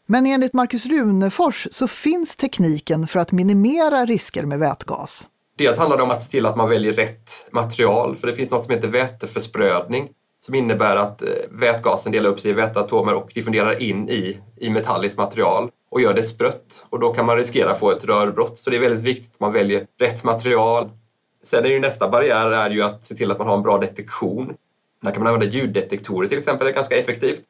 Men 0.07 0.27
enligt 0.27 0.53
Marcus 0.53 0.87
Runefors 0.87 1.69
så 1.71 1.89
finns 1.89 2.37
tekniken 2.37 3.07
för 3.07 3.21
att 3.21 3.33
minimera 3.33 4.05
risker 4.05 4.43
med 4.43 4.59
vätgas. 4.59 5.29
Dels 5.61 5.79
handlar 5.79 5.97
det 5.97 6.03
om 6.03 6.11
att 6.11 6.23
se 6.23 6.31
till 6.31 6.47
att 6.47 6.57
man 6.57 6.69
väljer 6.69 6.93
rätt 6.93 7.49
material, 7.51 8.17
för 8.17 8.27
det 8.27 8.33
finns 8.33 8.51
något 8.51 8.65
som 8.65 8.75
heter 8.75 8.89
väteförsprödning 8.89 10.09
som 10.41 10.55
innebär 10.55 10.97
att 10.97 11.23
eh, 11.23 11.29
vätgasen 11.51 12.13
delar 12.13 12.31
upp 12.31 12.41
sig 12.41 12.51
i 12.51 12.55
väteatomer 12.55 13.15
och 13.15 13.31
diffunderar 13.35 13.83
in 13.83 14.09
i, 14.09 14.41
i 14.57 14.71
metalliskt 14.71 15.19
material 15.19 15.71
och 15.91 16.01
gör 16.01 16.15
det 16.15 16.23
sprött 16.23 16.87
och 16.91 17.01
då 17.01 17.15
kan 17.15 17.27
man 17.27 17.37
riskera 17.37 17.71
att 17.71 17.79
få 17.79 17.91
ett 17.91 18.05
rörbrott. 18.05 18.59
Så 18.59 18.71
det 18.71 18.77
är 18.77 18.81
väldigt 18.81 19.05
viktigt 19.05 19.35
att 19.35 19.41
man 19.41 19.53
väljer 19.53 19.87
rätt 19.99 20.25
material, 20.25 20.91
Sen 21.43 21.65
är 21.65 21.69
ju 21.69 21.81
nästa 21.81 22.09
barriär 22.09 22.51
är 22.51 22.71
ju 22.71 22.83
att 22.83 23.07
se 23.07 23.15
till 23.15 23.31
att 23.31 23.39
man 23.39 23.47
har 23.47 23.57
en 23.57 23.63
bra 23.63 23.79
detektion. 23.79 24.57
Där 25.03 25.11
kan 25.11 25.23
man 25.23 25.35
använda 25.35 25.57
ljuddetektorer 25.57 26.29
till 26.29 26.39
exempel, 26.39 26.65
det 26.65 26.71
är 26.71 26.75
ganska 26.75 26.97
effektivt. 26.97 27.43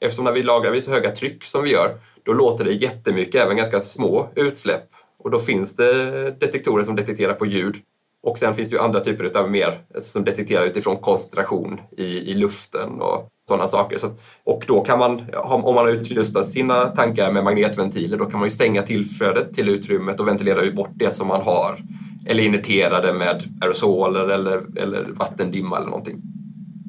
Eftersom 0.00 0.24
när 0.24 0.32
vi 0.32 0.42
lagrar 0.42 0.70
vid 0.70 0.84
så 0.84 0.90
höga 0.90 1.10
tryck 1.10 1.44
som 1.44 1.62
vi 1.62 1.70
gör, 1.70 1.96
då 2.22 2.32
låter 2.32 2.64
det 2.64 2.72
jättemycket, 2.72 3.34
även 3.34 3.56
ganska 3.56 3.80
små 3.80 4.28
utsläpp. 4.34 4.88
Och 5.24 5.30
då 5.30 5.40
finns 5.40 5.76
det 5.76 6.30
detektorer 6.30 6.84
som 6.84 6.96
detekterar 6.96 7.34
på 7.34 7.46
ljud. 7.46 7.76
Och 8.22 8.38
sen 8.38 8.54
finns 8.54 8.70
det 8.70 8.76
ju 8.76 8.82
andra 8.82 9.00
typer 9.00 9.38
av 9.38 9.50
mer 9.50 9.80
alltså, 9.94 10.10
som 10.10 10.24
detekterar 10.24 10.64
utifrån 10.64 10.96
koncentration 10.96 11.80
i, 11.96 12.04
i 12.04 12.34
luften 12.34 13.00
och 13.00 13.28
sådana 13.48 13.68
saker. 13.68 13.98
Så, 13.98 14.10
och 14.44 14.64
då 14.66 14.80
kan 14.80 14.98
man, 14.98 15.22
om 15.44 15.74
man 15.74 15.84
har 15.84 15.92
utrustat 15.92 16.48
sina 16.48 16.86
tankar 16.86 17.32
med 17.32 17.44
magnetventiler, 17.44 18.18
då 18.18 18.24
kan 18.24 18.40
man 18.40 18.46
ju 18.46 18.50
stänga 18.50 18.82
tillflödet 18.82 19.54
till 19.54 19.68
utrymmet 19.68 20.20
och 20.20 20.28
ventilera 20.28 20.72
bort 20.72 20.92
det 20.94 21.10
som 21.10 21.28
man 21.28 21.42
har. 21.42 21.78
Eller 22.26 22.42
inertera 22.42 23.00
det 23.00 23.12
med 23.12 23.42
aerosoler 23.60 24.28
eller, 24.28 24.64
eller 24.76 25.04
vattendimma 25.04 25.76
eller 25.76 25.88
någonting. 25.88 26.22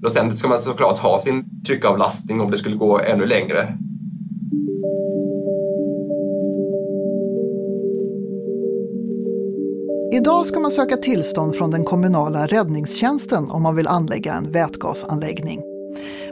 Och 0.04 0.12
sen 0.12 0.36
ska 0.36 0.48
man 0.48 0.60
såklart 0.60 1.00
ha 1.00 1.22
sin 1.22 1.63
tryckavlastning 1.67 2.41
om 2.41 2.52
det 2.52 2.58
skulle 2.58 2.76
gå 2.76 3.00
ännu 3.00 3.26
längre. 3.26 3.78
Idag 10.13 10.45
ska 10.47 10.60
man 10.60 10.71
söka 10.71 10.97
tillstånd 10.97 11.56
från 11.56 11.71
den 11.71 11.86
kommunala 11.86 12.47
räddningstjänsten 12.47 13.52
om 13.52 13.62
man 13.62 13.76
vill 13.76 13.88
anlägga 13.88 14.34
en 14.34 14.52
vätgasanläggning. 14.52 15.62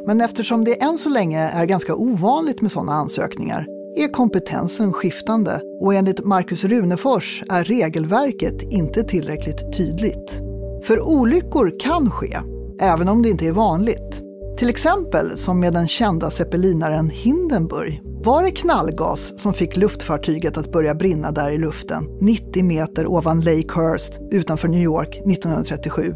Men 0.05 0.21
eftersom 0.21 0.63
det 0.63 0.81
än 0.81 0.97
så 0.97 1.09
länge 1.09 1.39
är 1.39 1.65
ganska 1.65 1.95
ovanligt 1.95 2.61
med 2.61 2.71
sådana 2.71 2.93
ansökningar 2.93 3.65
är 3.97 4.07
kompetensen 4.07 4.93
skiftande 4.93 5.61
och 5.81 5.93
enligt 5.93 6.25
Markus 6.25 6.63
Runefors 6.63 7.43
är 7.49 7.63
regelverket 7.63 8.61
inte 8.61 9.03
tillräckligt 9.03 9.77
tydligt. 9.77 10.39
För 10.83 10.99
olyckor 10.99 11.79
kan 11.79 12.11
ske, 12.11 12.37
även 12.81 13.07
om 13.07 13.21
det 13.21 13.29
inte 13.29 13.47
är 13.47 13.51
vanligt. 13.51 14.21
Till 14.57 14.69
exempel 14.69 15.37
som 15.37 15.59
med 15.59 15.73
den 15.73 15.87
kända 15.87 16.29
zeppelinaren 16.29 17.09
Hindenburg 17.09 18.10
var 18.23 18.43
det 18.43 18.51
knallgas 18.51 19.39
som 19.39 19.53
fick 19.53 19.77
luftfartyget 19.77 20.57
att 20.57 20.71
börja 20.71 20.95
brinna 20.95 21.31
där 21.31 21.51
i 21.51 21.57
luften 21.57 22.17
90 22.19 22.63
meter 22.63 23.05
ovan 23.07 23.39
Lake 23.39 23.79
Hurst 23.79 24.13
utanför 24.31 24.67
New 24.67 24.81
York 24.81 25.09
1937? 25.09 26.15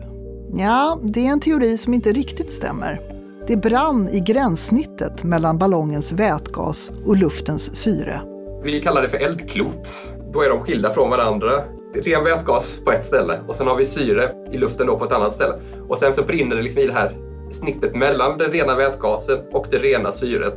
Ja, 0.58 1.00
det 1.04 1.28
är 1.28 1.32
en 1.32 1.40
teori 1.40 1.78
som 1.78 1.94
inte 1.94 2.12
riktigt 2.12 2.52
stämmer. 2.52 3.02
Det 3.48 3.58
brann 3.58 4.10
i 4.10 4.20
gränssnittet 4.20 5.24
mellan 5.24 5.58
ballongens 5.58 6.12
vätgas 6.12 6.92
och 7.06 7.18
luftens 7.18 7.76
syre. 7.76 8.22
Vi 8.64 8.82
kallar 8.82 9.02
det 9.02 9.10
för 9.10 9.18
eldklot. 9.18 9.96
Då 10.34 10.42
är 10.42 10.50
de 10.50 10.60
skilda 10.60 10.90
från 10.90 11.10
varandra. 11.10 11.64
Ren 11.94 12.24
vätgas 12.24 12.76
på 12.86 12.92
ett 12.92 13.06
ställe 13.06 13.40
och 13.48 13.56
sen 13.56 13.68
har 13.68 13.76
vi 13.76 13.86
syre 13.86 14.32
i 14.52 14.58
luften 14.58 14.88
då 14.88 15.00
på 15.00 15.06
ett 15.06 15.14
annat 15.14 15.34
ställe. 15.34 15.54
Och 15.90 16.00
sen 16.00 16.16
så 16.16 16.24
brinner 16.24 16.56
det 16.56 16.62
liksom 16.62 16.82
i 16.82 16.86
det 16.86 16.94
här 16.94 17.18
snittet 17.52 17.96
mellan 17.96 18.38
den 18.38 18.52
rena 18.52 18.76
vätgasen 18.76 19.40
och 19.52 19.68
det 19.72 19.78
rena 19.78 20.12
syret. 20.12 20.54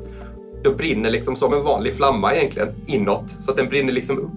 Då 0.63 0.75
brinner 0.75 1.11
liksom 1.11 1.37
som 1.37 1.53
en 1.53 1.63
vanlig 1.63 1.95
flamma 1.95 2.35
egentligen 2.35 2.75
inåt 2.87 3.31
så 3.41 3.51
att 3.51 3.57
den 3.57 3.69
brinner 3.69 3.93
liksom 3.93 4.19
upp. 4.19 4.31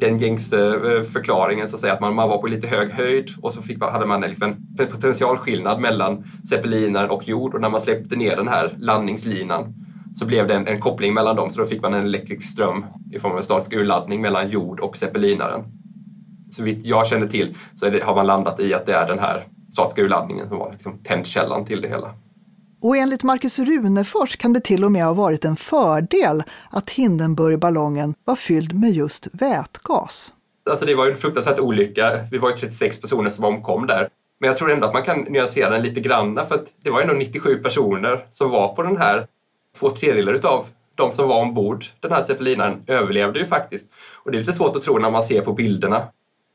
Den 0.00 0.18
gängse 0.18 0.66
eh, 0.66 1.02
förklaringen 1.02 1.68
så 1.68 1.76
att 1.76 1.80
säga 1.80 1.92
att 1.92 2.00
man, 2.00 2.14
man 2.14 2.28
var 2.28 2.38
på 2.38 2.46
lite 2.46 2.66
hög 2.66 2.90
höjd 2.90 3.30
och 3.42 3.52
så 3.52 3.62
fick, 3.62 3.82
hade 3.82 4.06
man 4.06 4.20
liksom 4.20 4.56
en 4.78 4.86
potentialskillnad 4.86 5.80
mellan 5.80 6.24
zeppelinaren 6.48 7.10
och 7.10 7.28
jord 7.28 7.54
och 7.54 7.60
när 7.60 7.70
man 7.70 7.80
släppte 7.80 8.16
ner 8.16 8.36
den 8.36 8.48
här 8.48 8.76
landningslinan 8.78 9.74
så 10.14 10.26
blev 10.26 10.48
det 10.48 10.54
en, 10.54 10.66
en, 10.66 10.80
koppling 10.80 11.14
mellan 11.14 11.36
dem 11.36 11.50
så 11.50 11.60
då 11.60 11.66
fick 11.66 11.82
man 11.82 11.94
en 11.94 12.04
elektrisk 12.04 12.52
ström 12.52 12.84
i 13.12 13.18
form 13.18 13.32
av 13.32 13.38
en 13.38 13.44
statisk 13.44 13.72
urladdning 13.72 14.20
mellan 14.20 14.48
jord 14.48 14.80
och 14.80 14.96
zeppelinaren. 14.96 15.64
Så 16.50 16.62
vitt 16.62 16.84
jag 16.84 17.06
känner 17.06 17.26
till 17.26 17.56
så 17.74 17.90
det, 17.90 18.04
har 18.04 18.14
man 18.14 18.26
landat 18.26 18.60
i 18.60 18.74
att 18.74 18.86
det 18.86 18.92
är 18.92 19.08
den 19.08 19.18
här 19.18 19.44
statiska 19.72 20.02
urladdningen 20.02 20.48
som 20.48 20.58
var 20.58 20.72
liksom 20.72 20.98
tändkällan 20.98 21.64
till 21.64 21.80
det 21.80 21.88
hela. 21.88 22.14
Och 22.80 22.96
enligt 22.96 23.22
Marcus 23.22 23.58
Runefors 23.58 24.36
kan 24.36 24.52
det 24.52 24.60
till 24.60 24.84
och 24.84 24.92
med 24.92 25.04
ha 25.04 25.14
varit 25.14 25.44
en 25.44 25.56
fördel 25.56 26.42
att 26.70 26.90
Hindenburgballongen 26.90 28.14
var 28.24 28.36
fylld 28.36 28.74
med 28.74 28.90
just 28.90 29.28
vätgas. 29.32 30.34
Alltså 30.70 30.86
det 30.86 30.94
var 30.94 31.06
ju 31.06 31.10
en 31.10 31.16
fruktansvärt 31.16 31.58
olycka. 31.58 32.26
Vi 32.30 32.38
var 32.38 32.50
ju 32.50 32.56
36 32.56 33.00
personer 33.00 33.30
som 33.30 33.44
omkom 33.44 33.86
där. 33.86 34.08
Men 34.38 34.48
jag 34.48 34.56
tror 34.56 34.72
ändå 34.72 34.86
att 34.86 34.92
man 34.92 35.02
kan 35.02 35.20
nyansera 35.20 35.70
den 35.70 35.82
lite 35.82 36.00
granna 36.00 36.44
för 36.44 36.54
att 36.54 36.66
det 36.82 36.90
var 36.90 37.00
ändå 37.00 37.14
97 37.14 37.56
personer 37.56 38.26
som 38.32 38.50
var 38.50 38.74
på 38.74 38.82
den 38.82 38.96
här. 38.96 39.26
Två 39.78 39.90
tredjedelar 39.90 40.32
utav 40.32 40.66
de 40.94 41.12
som 41.12 41.28
var 41.28 41.40
ombord 41.40 41.84
den 42.00 42.12
här 42.12 42.22
zeppelinaren 42.22 42.82
överlevde 42.86 43.38
ju 43.38 43.46
faktiskt. 43.46 43.92
Och 44.12 44.30
det 44.30 44.36
är 44.36 44.40
lite 44.40 44.52
svårt 44.52 44.76
att 44.76 44.82
tro 44.82 44.98
när 44.98 45.10
man 45.10 45.22
ser 45.22 45.40
på 45.40 45.52
bilderna. 45.52 46.02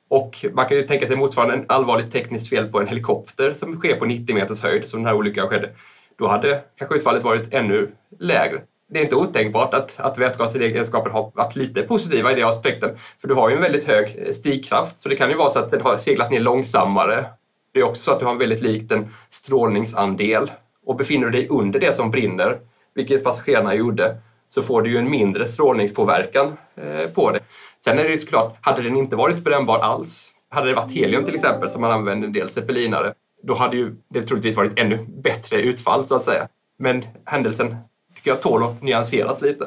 Och 0.09 0.45
man 0.53 0.65
kan 0.65 0.77
ju 0.77 0.83
tänka 0.83 1.07
sig 1.07 1.15
motsvarande 1.15 1.55
en 1.55 1.65
allvarligt 1.67 2.11
tekniskt 2.11 2.49
fel 2.49 2.67
på 2.67 2.79
en 2.79 2.87
helikopter 2.87 3.53
som 3.53 3.77
sker 3.77 3.95
på 3.95 4.05
90 4.05 4.35
meters 4.35 4.61
höjd 4.61 4.87
som 4.87 4.99
den 4.99 5.07
här 5.07 5.15
olyckan 5.15 5.49
skedde 5.49 5.69
då 6.21 6.27
hade 6.27 6.61
kanske 6.77 6.95
utfallet 6.95 7.23
varit 7.23 7.53
ännu 7.53 7.91
lägre. 8.19 8.61
Det 8.89 8.99
är 8.99 9.03
inte 9.03 9.15
otänkbart 9.15 9.73
att, 9.73 9.99
att 9.99 10.17
vätgasegenskaper 10.17 11.09
har 11.09 11.31
varit 11.35 11.55
lite 11.55 11.81
positiva 11.81 12.31
i 12.31 12.35
den 12.35 12.47
aspekten, 12.47 12.97
för 13.21 13.27
du 13.27 13.33
har 13.33 13.49
ju 13.49 13.55
en 13.55 13.61
väldigt 13.61 13.85
hög 13.85 14.15
eh, 14.25 14.31
stigkraft, 14.31 14.99
så 14.99 15.09
det 15.09 15.15
kan 15.15 15.29
ju 15.29 15.35
vara 15.35 15.49
så 15.49 15.59
att 15.59 15.71
den 15.71 15.81
har 15.81 15.97
seglat 15.97 16.31
ner 16.31 16.39
långsammare. 16.39 17.25
Det 17.73 17.79
är 17.79 17.83
också 17.83 18.01
så 18.01 18.11
att 18.11 18.19
du 18.19 18.25
har 18.25 18.31
en 18.31 18.37
väldigt 18.37 18.61
liten 18.61 19.07
strålningsandel 19.29 20.51
och 20.85 20.95
befinner 20.95 21.25
du 21.25 21.31
dig 21.31 21.47
under 21.49 21.79
det 21.79 21.95
som 21.95 22.11
brinner, 22.11 22.59
vilket 22.95 23.23
passagerarna 23.23 23.75
gjorde, 23.75 24.17
så 24.47 24.61
får 24.61 24.81
du 24.81 24.89
ju 24.89 24.97
en 24.97 25.09
mindre 25.09 25.45
strålningspåverkan 25.45 26.57
eh, 26.75 27.09
på 27.09 27.31
det. 27.31 27.39
Sen 27.85 27.99
är 27.99 28.03
det 28.03 28.09
ju 28.09 28.17
såklart, 28.17 28.57
hade 28.61 28.81
den 28.81 28.97
inte 28.97 29.15
varit 29.15 29.39
brännbar 29.43 29.79
alls, 29.79 30.31
hade 30.49 30.67
det 30.67 30.75
varit 30.75 30.91
helium 30.91 31.25
till 31.25 31.35
exempel 31.35 31.69
som 31.69 31.81
man 31.81 31.91
använder 31.91 32.27
en 32.27 32.33
del 32.33 32.49
zeppelinare, 32.49 33.13
då 33.43 33.53
hade 33.53 33.77
ju 33.77 33.95
det 34.09 34.23
troligtvis 34.23 34.55
varit 34.55 34.79
ännu 34.79 35.05
bättre 35.23 35.61
utfall 35.61 36.05
så 36.05 36.15
att 36.15 36.23
säga. 36.23 36.47
Men 36.79 37.03
händelsen 37.25 37.75
tycker 38.15 38.31
jag 38.31 38.41
tål 38.41 38.63
att 38.63 38.81
nyanseras 38.81 39.41
lite. 39.41 39.65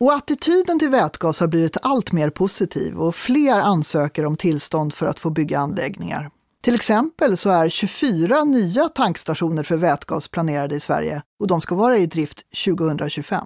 Och 0.00 0.12
attityden 0.12 0.78
till 0.78 0.88
vätgas 0.88 1.40
har 1.40 1.46
blivit 1.46 1.76
allt 1.82 2.12
mer 2.12 2.30
positiv 2.30 2.96
och 2.96 3.14
fler 3.14 3.60
ansöker 3.60 4.26
om 4.26 4.36
tillstånd 4.36 4.94
för 4.94 5.06
att 5.06 5.20
få 5.20 5.30
bygga 5.30 5.58
anläggningar. 5.58 6.30
Till 6.62 6.74
exempel 6.74 7.36
så 7.36 7.50
är 7.50 7.68
24 7.68 8.44
nya 8.44 8.88
tankstationer 8.88 9.62
för 9.62 9.76
vätgas 9.76 10.28
planerade 10.28 10.74
i 10.74 10.80
Sverige 10.80 11.22
och 11.40 11.46
de 11.46 11.60
ska 11.60 11.74
vara 11.74 11.96
i 11.96 12.06
drift 12.06 12.42
2025. 12.66 13.38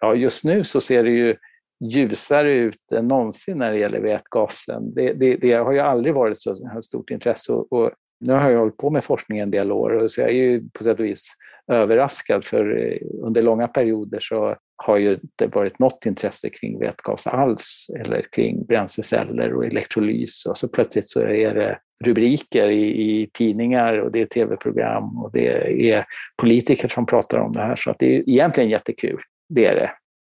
Ja, 0.00 0.14
just 0.14 0.44
nu 0.44 0.64
så 0.64 0.80
ser 0.80 1.04
det 1.04 1.10
ju 1.10 1.36
ljusare 1.84 2.54
ut 2.54 2.92
än 2.92 3.08
någonsin 3.08 3.58
när 3.58 3.72
det 3.72 3.78
gäller 3.78 4.00
vätgasen. 4.00 4.94
Det, 4.94 5.12
det, 5.12 5.36
det 5.36 5.52
har 5.52 5.72
ju 5.72 5.80
aldrig 5.80 6.14
varit 6.14 6.42
så 6.42 6.56
stort 6.82 7.10
intresse 7.10 7.52
och 7.52 7.90
nu 8.22 8.32
har 8.32 8.50
jag 8.50 8.58
hållit 8.58 8.76
på 8.76 8.90
med 8.90 9.04
forskning 9.04 9.38
en 9.38 9.50
del 9.50 9.72
år 9.72 10.08
så 10.08 10.20
jag 10.20 10.30
är 10.30 10.34
ju 10.34 10.68
på 10.72 10.84
sätt 10.84 11.00
och 11.00 11.06
vis 11.06 11.34
överraskad 11.72 12.44
för 12.44 12.78
eh, 12.78 12.98
under 13.22 13.42
långa 13.42 13.68
perioder 13.68 14.18
så 14.20 14.56
har 14.76 14.96
ju 14.96 15.12
inte 15.12 15.46
varit 15.46 15.78
något 15.78 16.06
intresse 16.06 16.50
kring 16.50 16.78
vätgas 16.78 17.26
alls 17.26 17.86
eller 18.00 18.26
kring 18.32 18.64
bränsleceller 18.64 19.54
och 19.54 19.66
elektrolys 19.66 20.46
och 20.46 20.56
så 20.56 20.68
plötsligt 20.68 21.08
så 21.08 21.20
är 21.20 21.54
det 21.54 21.78
rubriker 22.04 22.68
i, 22.68 22.84
i 22.84 23.30
tidningar 23.32 23.98
och 23.98 24.12
det 24.12 24.20
är 24.20 24.26
tv-program 24.26 25.22
och 25.22 25.30
det 25.32 25.90
är 25.90 26.06
politiker 26.40 26.88
som 26.88 27.06
pratar 27.06 27.38
om 27.38 27.52
det 27.52 27.60
här 27.60 27.76
så 27.76 27.90
att 27.90 27.98
det 27.98 28.16
är 28.16 28.28
egentligen 28.28 28.70
jättekul. 28.70 29.20
Det 29.48 29.66
är 29.66 29.74
det. 29.74 29.90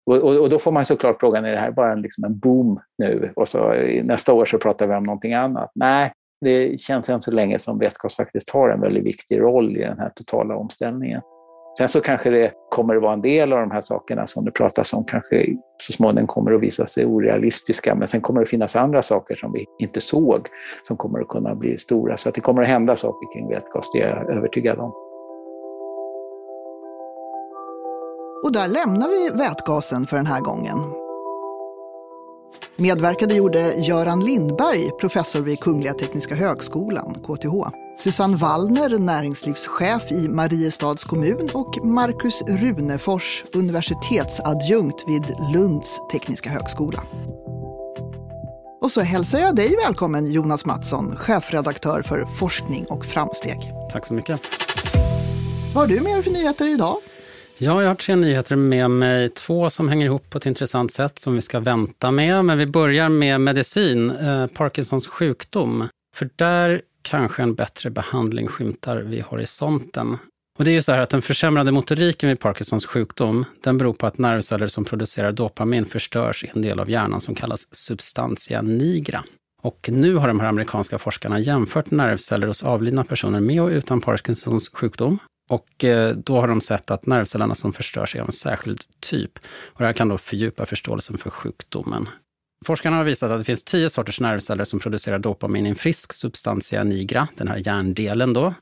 Och, 0.05 0.23
och, 0.23 0.41
och, 0.41 0.49
då 0.49 0.59
får 0.59 0.71
man 0.71 0.85
såklart 0.85 1.19
frågan, 1.19 1.45
är 1.45 1.51
det 1.51 1.59
här 1.59 1.71
bara 1.71 1.91
en, 1.91 2.01
liksom 2.01 2.23
en 2.23 2.39
boom 2.39 2.79
nu? 2.97 3.31
Och 3.35 3.47
så 3.47 3.73
eh, 3.73 4.03
nästa 4.03 4.33
år 4.33 4.45
så 4.45 4.57
pratar 4.57 4.87
vi 4.87 4.95
om 4.95 5.03
någonting 5.03 5.33
annat. 5.33 5.71
Nej, 5.75 6.11
det 6.43 6.79
känns 6.79 7.09
än 7.09 7.21
så 7.21 7.31
länge 7.31 7.59
som 7.59 7.79
vätgas 7.79 8.15
faktiskt 8.15 8.49
har 8.49 8.69
en 8.69 8.81
väldigt 8.81 9.03
viktig 9.03 9.39
roll 9.39 9.77
i 9.77 9.79
den 9.79 9.99
här 9.99 10.09
totala 10.09 10.55
omställningen. 10.55 11.21
Sen 11.77 11.89
så 11.89 12.01
kanske 12.01 12.29
det 12.29 12.51
kommer 12.69 12.95
att 12.95 13.01
vara 13.01 13.13
en 13.13 13.21
del 13.21 13.53
av 13.53 13.59
de 13.59 13.71
här 13.71 13.81
sakerna 13.81 14.27
som 14.27 14.45
det 14.45 14.51
pratas 14.51 14.93
om 14.93 15.05
kanske 15.05 15.47
så 15.77 15.93
småningom 15.93 16.27
kommer 16.27 16.51
att 16.51 16.61
visa 16.61 16.85
sig 16.85 17.05
orealistiska, 17.05 17.95
men 17.95 18.07
sen 18.07 18.21
kommer 18.21 18.39
det 18.39 18.45
finnas 18.45 18.75
andra 18.75 19.03
saker 19.03 19.35
som 19.35 19.53
vi 19.53 19.65
inte 19.79 20.01
såg 20.01 20.47
som 20.87 20.97
kommer 20.97 21.19
att 21.19 21.27
kunna 21.27 21.55
bli 21.55 21.77
stora. 21.77 22.17
Så 22.17 22.29
att 22.29 22.35
det 22.35 22.41
kommer 22.41 22.61
att 22.61 22.69
hända 22.69 22.95
saker 22.95 23.33
kring 23.33 23.49
vätgas, 23.49 23.91
det 23.93 24.01
är 24.01 24.09
jag 24.09 24.29
övertygad 24.37 24.79
om. 24.79 24.93
Och 28.43 28.53
där 28.53 28.67
lämnar 28.67 29.07
vi 29.07 29.37
vätgasen 29.37 30.05
för 30.05 30.17
den 30.17 30.25
här 30.25 30.41
gången. 30.41 31.02
Medverkade 32.77 33.33
gjorde 33.33 33.73
Göran 33.73 34.25
Lindberg, 34.25 34.91
professor 34.99 35.41
vid 35.41 35.59
Kungliga 35.59 35.93
Tekniska 35.93 36.35
Högskolan, 36.35 37.13
KTH. 37.13 37.75
Susanne 37.99 38.37
Wallner, 38.37 38.99
näringslivschef 38.99 40.11
i 40.11 40.27
Mariestads 40.27 41.03
kommun 41.03 41.49
och 41.53 41.85
Marcus 41.85 42.41
Runefors, 42.41 43.43
universitetsadjunkt 43.53 45.03
vid 45.07 45.23
Lunds 45.53 46.01
tekniska 46.11 46.49
högskola. 46.49 47.03
Och 48.81 48.91
så 48.91 49.01
hälsar 49.01 49.39
jag 49.39 49.55
dig 49.55 49.75
välkommen 49.85 50.31
Jonas 50.31 50.65
Mattsson, 50.65 51.15
chefredaktör 51.15 52.01
för 52.01 52.25
forskning 52.25 52.85
och 52.89 53.05
framsteg. 53.05 53.73
Tack 53.91 54.05
så 54.05 54.13
mycket. 54.13 54.41
Vad 55.73 55.83
har 55.83 55.87
du 55.95 56.01
med 56.01 56.13
dig 56.13 56.23
för 56.23 56.31
nyheter 56.31 56.67
idag? 56.67 56.97
Ja, 57.57 57.81
jag 57.81 57.89
har 57.89 57.95
tre 57.95 58.15
nyheter 58.15 58.55
med 58.55 58.91
mig. 58.91 59.29
Två 59.29 59.69
som 59.69 59.89
hänger 59.89 60.05
ihop 60.05 60.29
på 60.29 60.37
ett 60.37 60.45
intressant 60.45 60.93
sätt 60.93 61.19
som 61.19 61.35
vi 61.35 61.41
ska 61.41 61.59
vänta 61.59 62.11
med. 62.11 62.45
Men 62.45 62.57
vi 62.57 62.65
börjar 62.65 63.09
med 63.09 63.41
medicin, 63.41 64.11
eh, 64.11 64.47
Parkinsons 64.47 65.07
sjukdom. 65.07 65.87
För 66.15 66.29
där 66.35 66.81
kanske 67.01 67.43
en 67.43 67.55
bättre 67.55 67.89
behandling 67.89 68.47
skymtar 68.47 68.97
vid 68.97 69.23
horisonten. 69.23 70.17
Och 70.59 70.65
det 70.65 70.71
är 70.71 70.73
ju 70.73 70.81
så 70.81 70.91
här 70.91 70.99
att 70.99 71.09
den 71.09 71.21
försämrade 71.21 71.71
motoriken 71.71 72.29
vid 72.29 72.39
Parkinsons 72.39 72.85
sjukdom, 72.85 73.45
den 73.63 73.77
beror 73.77 73.93
på 73.93 74.07
att 74.07 74.17
nervceller 74.17 74.67
som 74.67 74.85
producerar 74.85 75.31
dopamin 75.31 75.85
förstörs 75.85 76.43
i 76.43 76.51
en 76.55 76.61
del 76.61 76.79
av 76.79 76.89
hjärnan 76.89 77.21
som 77.21 77.35
kallas 77.35 77.75
substantia 77.75 78.61
nigra. 78.61 79.23
Och 79.61 79.89
nu 79.91 80.15
har 80.15 80.27
de 80.27 80.39
här 80.39 80.47
amerikanska 80.47 80.99
forskarna 80.99 81.39
jämfört 81.39 81.91
nervceller 81.91 82.47
hos 82.47 82.63
avlidna 82.63 83.03
personer 83.03 83.39
med 83.39 83.61
och 83.61 83.69
utan 83.69 84.01
Parkinsons 84.01 84.69
sjukdom. 84.69 85.19
Och 85.49 85.83
eh, 85.83 86.15
då 86.15 86.39
har 86.41 86.47
de 86.47 86.61
sett 86.61 86.91
att 86.91 87.05
nervcellerna 87.05 87.55
som 87.55 87.73
förstörs 87.73 88.15
är 88.15 88.19
av 88.19 88.25
en 88.25 88.31
särskild 88.31 88.81
typ. 88.99 89.37
Och 89.65 89.79
det 89.79 89.85
här 89.85 89.93
kan 89.93 90.09
då 90.09 90.17
fördjupa 90.17 90.65
förståelsen 90.65 91.17
för 91.17 91.29
sjukdomen. 91.29 92.09
Forskarna 92.65 92.97
har 92.97 93.03
visat 93.03 93.31
att 93.31 93.39
det 93.39 93.45
finns 93.45 93.63
tio 93.63 93.89
sorters 93.89 94.19
nervceller 94.19 94.63
som 94.63 94.79
producerar 94.79 95.19
dopamin 95.19 95.65
i 95.65 95.69
en 95.69 95.75
frisk 95.75 96.13
substantia 96.13 96.83
nigra, 96.83 97.27
den 97.35 97.47
här 97.47 97.57
hjärndelen 97.57 98.33
då. 98.33 98.53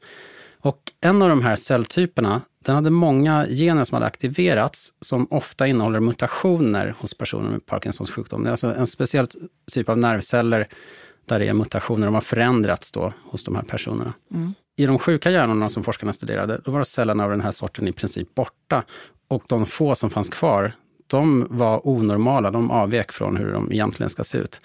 Och 0.61 0.79
en 1.01 1.21
av 1.21 1.29
de 1.29 1.41
här 1.41 1.55
celltyperna, 1.55 2.41
den 2.65 2.75
hade 2.75 2.89
många 2.89 3.45
gener 3.47 3.83
som 3.83 3.95
hade 3.95 4.05
aktiverats 4.05 4.93
som 5.01 5.27
ofta 5.29 5.67
innehåller 5.67 5.99
mutationer 5.99 6.95
hos 6.99 7.13
personer 7.17 7.49
med 7.49 7.65
Parkinsons 7.65 8.11
sjukdom. 8.11 8.43
Det 8.43 8.49
är 8.49 8.51
alltså 8.51 8.75
en 8.75 8.87
speciell 8.87 9.27
typ 9.71 9.89
av 9.89 9.97
nervceller 9.97 10.67
där 11.25 11.39
det 11.39 11.47
är 11.47 11.53
mutationer, 11.53 12.05
de 12.05 12.13
har 12.13 12.21
förändrats 12.21 12.91
då 12.91 13.13
hos 13.23 13.43
de 13.43 13.55
här 13.55 13.63
personerna. 13.63 14.13
Mm. 14.33 14.53
I 14.81 14.85
de 14.85 14.99
sjuka 14.99 15.31
hjärnorna 15.31 15.69
som 15.69 15.83
forskarna 15.83 16.13
studerade, 16.13 16.61
då 16.65 16.71
var 16.71 16.83
cellerna 16.83 17.23
av 17.23 17.29
den 17.29 17.41
här 17.41 17.51
sorten 17.51 17.87
i 17.87 17.93
princip 17.93 18.35
borta. 18.35 18.83
Och 19.27 19.43
de 19.47 19.65
få 19.65 19.95
som 19.95 20.09
fanns 20.09 20.29
kvar, 20.29 20.73
de 21.07 21.47
var 21.49 21.87
onormala, 21.87 22.51
de 22.51 22.71
avvek 22.71 23.11
från 23.11 23.37
hur 23.37 23.51
de 23.51 23.71
egentligen 23.71 24.09
ska 24.09 24.23
se 24.23 24.37
ut. 24.37 24.61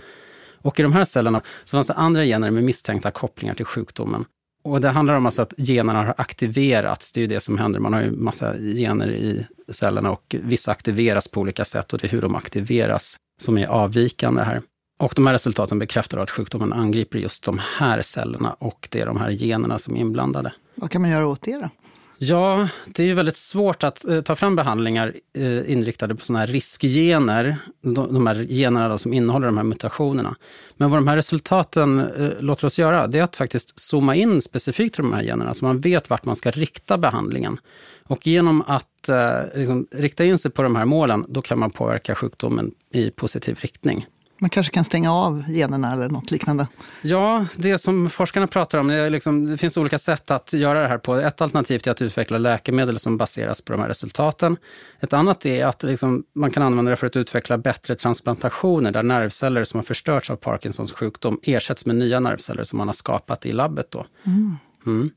Och 0.62 0.80
i 0.80 0.82
de 0.82 0.92
här 0.92 1.04
cellerna 1.04 1.42
så 1.64 1.76
fanns 1.76 1.86
det 1.86 1.94
andra 1.94 2.24
gener 2.24 2.50
med 2.50 2.64
misstänkta 2.64 3.10
kopplingar 3.10 3.54
till 3.54 3.64
sjukdomen. 3.64 4.24
Och 4.64 4.80
det 4.80 4.88
handlar 4.88 5.14
om 5.14 5.26
alltså 5.26 5.42
att 5.42 5.54
generna 5.56 6.04
har 6.04 6.14
aktiverats, 6.16 7.12
det 7.12 7.20
är 7.20 7.22
ju 7.22 7.28
det 7.28 7.40
som 7.40 7.58
händer. 7.58 7.80
Man 7.80 7.92
har 7.92 8.02
ju 8.02 8.10
massa 8.10 8.58
gener 8.58 9.10
i 9.10 9.46
cellerna 9.68 10.10
och 10.10 10.36
vissa 10.42 10.72
aktiveras 10.72 11.28
på 11.28 11.40
olika 11.40 11.64
sätt 11.64 11.92
och 11.92 11.98
det 11.98 12.06
är 12.06 12.10
hur 12.10 12.22
de 12.22 12.34
aktiveras 12.34 13.16
som 13.42 13.58
är 13.58 13.66
avvikande 13.66 14.42
här. 14.42 14.62
Och 14.98 15.12
de 15.16 15.26
här 15.26 15.32
resultaten 15.32 15.78
bekräftar 15.78 16.18
att 16.18 16.30
sjukdomen 16.30 16.72
angriper 16.72 17.18
just 17.18 17.44
de 17.44 17.60
här 17.78 18.02
cellerna 18.02 18.52
och 18.52 18.88
det 18.90 19.00
är 19.00 19.06
de 19.06 19.16
här 19.16 19.30
generna 19.30 19.78
som 19.78 19.96
är 19.96 20.00
inblandade. 20.00 20.52
Vad 20.74 20.90
kan 20.90 21.02
man 21.02 21.10
göra 21.10 21.26
åt 21.26 21.42
det 21.42 21.58
då? 21.58 21.70
Ja, 22.18 22.68
det 22.86 23.02
är 23.02 23.06
ju 23.06 23.14
väldigt 23.14 23.36
svårt 23.36 23.84
att 23.84 24.04
eh, 24.04 24.20
ta 24.20 24.36
fram 24.36 24.56
behandlingar 24.56 25.14
eh, 25.38 25.72
inriktade 25.72 26.14
på 26.14 26.24
sådana 26.24 26.40
här 26.40 26.46
riskgener, 26.46 27.56
de, 27.82 28.14
de 28.14 28.26
här 28.26 28.46
generna 28.48 28.88
då, 28.88 28.98
som 28.98 29.12
innehåller 29.12 29.46
de 29.46 29.56
här 29.56 29.64
mutationerna. 29.64 30.36
Men 30.76 30.90
vad 30.90 30.98
de 30.98 31.08
här 31.08 31.16
resultaten 31.16 32.00
eh, 32.00 32.30
låter 32.38 32.66
oss 32.66 32.78
göra, 32.78 33.06
det 33.06 33.18
är 33.18 33.22
att 33.22 33.36
faktiskt 33.36 33.80
zooma 33.80 34.14
in 34.14 34.40
specifikt 34.40 34.94
till 34.94 35.04
de 35.04 35.12
här 35.12 35.22
generna, 35.22 35.54
så 35.54 35.64
man 35.64 35.80
vet 35.80 36.10
vart 36.10 36.24
man 36.24 36.36
ska 36.36 36.50
rikta 36.50 36.98
behandlingen. 36.98 37.58
Och 38.06 38.26
genom 38.26 38.62
att 38.66 39.08
liksom, 39.54 39.86
rikta 39.90 40.24
in 40.24 40.38
sig 40.38 40.50
på 40.50 40.62
de 40.62 40.76
här 40.76 40.84
målen, 40.84 41.24
då 41.28 41.42
kan 41.42 41.58
man 41.58 41.70
påverka 41.70 42.14
sjukdomen 42.14 42.70
i 42.90 43.10
positiv 43.10 43.58
riktning. 43.60 44.06
Man 44.38 44.50
kanske 44.50 44.72
kan 44.72 44.84
stänga 44.84 45.12
av 45.12 45.44
generna 45.48 45.92
eller 45.92 46.08
något 46.08 46.30
liknande? 46.30 46.68
Ja, 47.02 47.46
det 47.56 47.78
som 47.78 48.10
forskarna 48.10 48.46
pratar 48.46 48.78
om, 48.78 48.88
det, 48.88 49.10
liksom, 49.10 49.46
det, 49.46 49.56
finns 49.56 49.76
olika 49.76 49.98
sätt 49.98 50.30
att 50.30 50.52
göra 50.52 50.82
det 50.82 50.88
här 50.88 50.98
på. 50.98 51.14
Ett 51.14 51.40
alternativ 51.40 51.80
är 51.86 51.90
att 51.90 52.02
utveckla 52.02 52.38
läkemedel 52.38 52.98
som 52.98 53.16
baseras 53.16 53.62
på 53.62 53.72
de 53.72 53.80
här 53.80 53.88
resultaten. 53.88 54.56
Ett 55.00 55.12
annat 55.12 55.46
är 55.46 55.66
att 55.66 55.82
liksom, 55.82 56.24
man 56.34 56.50
kan 56.50 56.62
använda 56.62 56.90
det 56.90 56.96
för 56.96 57.06
att 57.06 57.16
utveckla 57.16 57.58
bättre 57.58 57.94
transplantationer 57.94 58.90
där 58.90 59.02
nervceller 59.02 59.64
som 59.64 59.78
har 59.78 59.84
förstörts 59.84 60.30
av 60.30 60.36
Parkinsons 60.36 60.92
sjukdom 60.92 61.40
ersätts 61.42 61.86
med 61.86 61.96
nya 61.96 62.20
nervceller 62.20 62.64
som 62.64 62.76
man 62.78 62.88
har 62.88 62.92
skapat 62.92 63.46
i 63.46 63.52
labbet. 63.52 63.90
Då. 63.90 64.06
Mm. 64.26 64.56
Mm. 64.86 65.10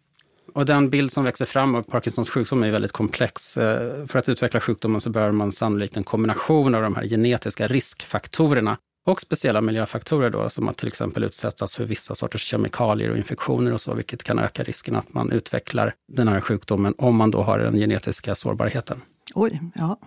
Och 0.54 0.66
den 0.66 0.90
bild 0.90 1.12
som 1.12 1.24
växer 1.24 1.46
fram 1.46 1.76
av 1.76 1.82
Parkinsons 1.82 2.30
sjukdom 2.30 2.64
är 2.64 2.72
väldigt 2.72 2.92
komplex. 2.92 3.58
Eh, 3.58 4.08
för 4.08 4.20
att 4.20 4.30
utveckla 4.30 4.60
sjukdomen 4.60 5.02
så 5.02 5.10
behöver 5.10 5.34
man 5.34 5.52
sannolikt 5.52 5.98
en 5.98 6.04
kombination 6.04 6.76
av 6.76 6.82
de 6.82 6.96
här 6.96 7.08
genetiska 7.08 7.68
riskfaktorerna 7.68 8.78
och 9.06 9.22
speciella 9.22 9.62
miljöfaktorer 9.62 10.30
då, 10.30 10.50
som 10.50 10.68
att 10.68 10.78
till 10.78 10.88
exempel 10.88 11.24
utsättas 11.24 11.76
för 11.76 11.84
vissa 11.84 12.16
sorters 12.16 12.42
kemikalier 12.42 13.10
och 13.10 13.18
infektioner 13.18 13.74
och 13.74 13.82
så, 13.82 13.94
vilket 13.94 14.24
kan 14.24 14.40
öka 14.40 14.64
risken 14.64 14.96
att 14.96 15.14
man 15.14 15.32
utvecklar 15.32 15.94
den 16.08 16.28
här 16.28 16.42
sjukdomen 16.42 16.94
om 16.98 17.16
man 17.16 17.32
då 17.32 17.42
har 17.42 17.60
den 17.60 17.76
genetiska 17.76 18.36
sårbarheten. 18.36 19.02
Oj, 19.36 19.62
ja. 19.76 20.00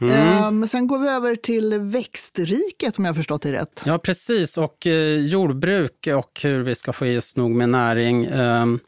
Mm. 0.00 0.44
Um, 0.44 0.66
sen 0.66 0.86
går 0.86 0.98
vi 0.98 1.08
över 1.08 1.36
till 1.36 1.78
växtriket 1.78 2.98
om 2.98 3.04
jag 3.04 3.12
har 3.12 3.16
förstått 3.16 3.42
det 3.42 3.52
rätt. 3.52 3.82
Ja, 3.86 3.98
precis. 3.98 4.58
Och 4.58 4.86
eh, 4.86 5.16
jordbruk 5.16 6.08
och 6.14 6.40
hur 6.42 6.62
vi 6.62 6.74
ska 6.74 6.92
få 6.92 7.06
i 7.06 7.18
oss 7.18 7.36
nog 7.36 7.50
med 7.50 7.68
näring. 7.68 8.28
Um, 8.28 8.80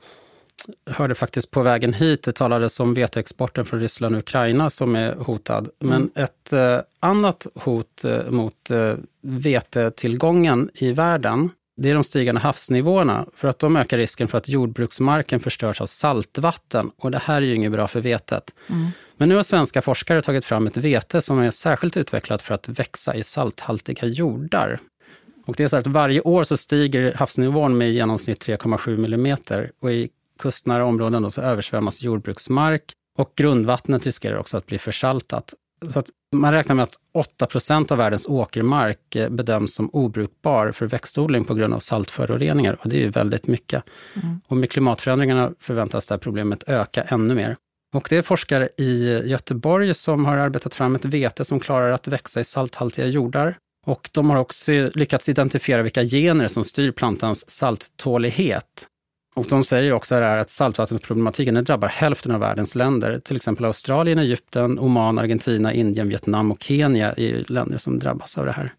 hörde 0.90 1.14
faktiskt 1.14 1.50
på 1.50 1.62
vägen 1.62 1.92
hit, 1.92 2.22
det 2.22 2.32
talades 2.32 2.80
om 2.80 2.94
veteexporten 2.94 3.64
från 3.64 3.80
Ryssland 3.80 4.14
och 4.14 4.18
Ukraina 4.18 4.70
som 4.70 4.96
är 4.96 5.14
hotad. 5.14 5.68
Men 5.78 5.92
mm. 5.92 6.10
ett 6.14 6.52
eh, 6.52 6.78
annat 7.00 7.46
hot 7.54 8.04
eh, 8.04 8.30
mot 8.30 8.70
eh, 8.70 8.94
vetetillgången 9.22 10.70
i 10.74 10.92
världen, 10.92 11.50
det 11.76 11.90
är 11.90 11.94
de 11.94 12.04
stigande 12.04 12.40
havsnivåerna. 12.40 13.26
För 13.36 13.48
att 13.48 13.58
de 13.58 13.76
ökar 13.76 13.98
risken 13.98 14.28
för 14.28 14.38
att 14.38 14.48
jordbruksmarken 14.48 15.40
förstörs 15.40 15.80
av 15.80 15.86
saltvatten. 15.86 16.90
Och 16.98 17.10
det 17.10 17.18
här 17.18 17.36
är 17.36 17.46
ju 17.46 17.54
inget 17.54 17.72
bra 17.72 17.88
för 17.88 18.00
vetet. 18.00 18.54
Mm. 18.66 18.90
Men 19.16 19.28
nu 19.28 19.36
har 19.36 19.42
svenska 19.42 19.82
forskare 19.82 20.22
tagit 20.22 20.44
fram 20.44 20.66
ett 20.66 20.76
vete 20.76 21.20
som 21.20 21.38
är 21.38 21.50
särskilt 21.50 21.96
utvecklat 21.96 22.42
för 22.42 22.54
att 22.54 22.68
växa 22.68 23.14
i 23.14 23.22
salthaltiga 23.22 24.06
jordar. 24.06 24.80
Och 25.46 25.54
det 25.56 25.64
är 25.64 25.68
så 25.68 25.76
att 25.76 25.86
varje 25.86 26.20
år 26.20 26.44
så 26.44 26.56
stiger 26.56 27.14
havsnivån 27.14 27.78
med 27.78 27.88
i 27.88 27.92
genomsnitt 27.92 28.46
3,7 28.46 28.96
millimeter. 28.96 29.70
Och 29.80 29.92
i 29.92 30.10
kustnära 30.38 30.84
områden 30.84 31.22
då 31.22 31.30
så 31.30 31.40
översvämmas 31.40 32.02
jordbruksmark 32.02 32.82
och 33.18 33.32
grundvattnet 33.36 34.06
riskerar 34.06 34.36
också 34.36 34.56
att 34.56 34.66
bli 34.66 34.78
försaltat. 34.78 35.54
Så 35.92 35.98
att 35.98 36.06
man 36.36 36.52
räknar 36.52 36.76
med 36.76 36.82
att 36.82 36.94
8 37.14 37.46
procent 37.46 37.92
av 37.92 37.98
världens 37.98 38.26
åkermark 38.28 39.16
eh, 39.16 39.28
bedöms 39.28 39.74
som 39.74 39.90
obrukbar 39.90 40.72
för 40.72 40.86
växtodling 40.86 41.44
på 41.44 41.54
grund 41.54 41.74
av 41.74 41.78
saltföroreningar. 41.78 42.78
Och 42.80 42.88
det 42.88 42.96
är 42.96 43.00
ju 43.00 43.10
väldigt 43.10 43.46
mycket. 43.46 43.84
Mm. 44.14 44.40
Och 44.46 44.56
med 44.56 44.70
klimatförändringarna 44.70 45.52
förväntas 45.60 46.06
det 46.06 46.14
här 46.14 46.18
problemet 46.18 46.64
öka 46.66 47.02
ännu 47.02 47.34
mer. 47.34 47.56
Och 47.94 48.06
det 48.10 48.16
är 48.16 48.22
forskare 48.22 48.68
i 48.78 49.22
Göteborg 49.24 49.94
som 49.94 50.24
har 50.24 50.36
arbetat 50.36 50.74
fram 50.74 50.94
ett 50.94 51.04
vete 51.04 51.44
som 51.44 51.60
klarar 51.60 51.90
att 51.90 52.08
växa 52.08 52.40
i 52.40 52.44
salthaltiga 52.44 53.06
jordar. 53.06 53.56
Och 53.86 54.10
de 54.12 54.30
har 54.30 54.36
också 54.36 54.72
lyckats 54.72 55.28
identifiera 55.28 55.82
vilka 55.82 56.02
gener 56.02 56.48
som 56.48 56.64
styr 56.64 56.92
plantans 56.92 57.50
salttålighet. 57.50 58.86
Och 59.36 59.46
de 59.50 59.64
säger 59.64 59.92
också 59.92 60.14
här 60.14 60.38
att 60.38 60.50
saltvattensproblematiken 60.50 61.64
drabbar 61.64 61.88
hälften 61.88 62.32
av 62.32 62.40
världens 62.40 62.74
länder. 62.74 63.20
Till 63.24 63.36
exempel 63.36 63.64
Australien, 63.64 64.18
Egypten, 64.18 64.78
Oman, 64.78 65.18
Argentina, 65.18 65.72
Indien, 65.72 66.08
Vietnam 66.08 66.50
och 66.50 66.62
Kenya 66.62 67.12
är 67.12 67.44
länder 67.48 67.78
som 67.78 67.98
drabbas 67.98 68.38
av 68.38 68.46
det 68.46 68.52
här. 68.52 68.72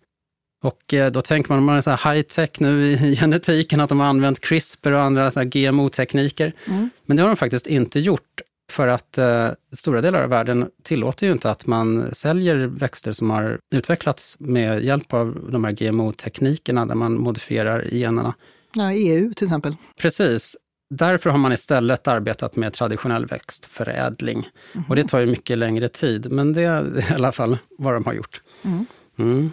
Och 0.63 0.93
eh, 0.93 1.11
då 1.11 1.21
tänker 1.21 1.49
man, 1.49 1.59
om 1.59 1.65
man 1.65 1.75
är 1.75 1.81
så 1.81 1.91
här 1.91 2.13
high 2.13 2.21
tech 2.21 2.49
nu 2.59 2.91
i 2.91 3.15
genetiken, 3.19 3.79
att 3.79 3.89
de 3.89 3.99
har 3.99 4.07
använt 4.07 4.39
CRISPR 4.39 4.91
och 4.91 5.03
andra 5.03 5.29
GMO-tekniker. 5.29 6.53
Mm. 6.67 6.89
Men 7.05 7.17
det 7.17 7.23
har 7.23 7.29
de 7.29 7.35
faktiskt 7.35 7.67
inte 7.67 7.99
gjort. 7.99 8.41
För 8.71 8.87
att 8.87 9.17
eh, 9.17 9.49
stora 9.71 10.01
delar 10.01 10.23
av 10.23 10.29
världen 10.29 10.69
tillåter 10.83 11.27
ju 11.27 11.31
inte 11.31 11.51
att 11.51 11.65
man 11.65 12.13
säljer 12.13 12.55
växter 12.55 13.11
som 13.11 13.29
har 13.29 13.59
utvecklats 13.75 14.37
med 14.39 14.83
hjälp 14.83 15.13
av 15.13 15.47
de 15.51 15.63
här 15.63 15.71
GMO-teknikerna, 15.71 16.85
där 16.85 16.95
man 16.95 17.13
modifierar 17.13 17.87
generna. 17.91 18.33
Ja, 18.73 18.91
EU 18.93 19.33
till 19.33 19.47
exempel. 19.47 19.75
Precis. 19.97 20.55
Därför 20.89 21.29
har 21.29 21.37
man 21.37 21.51
istället 21.51 22.07
arbetat 22.07 22.55
med 22.55 22.73
traditionell 22.73 23.25
växtförädling. 23.25 24.49
Mm. 24.73 24.85
Och 24.89 24.95
det 24.95 25.03
tar 25.03 25.19
ju 25.19 25.25
mycket 25.25 25.57
längre 25.57 25.87
tid, 25.87 26.31
men 26.31 26.53
det 26.53 26.61
är 26.61 27.11
i 27.11 27.13
alla 27.13 27.31
fall 27.31 27.57
vad 27.77 27.93
de 27.93 28.05
har 28.05 28.13
gjort. 28.13 28.41
Mm. 28.63 28.85
Mm. 29.19 29.51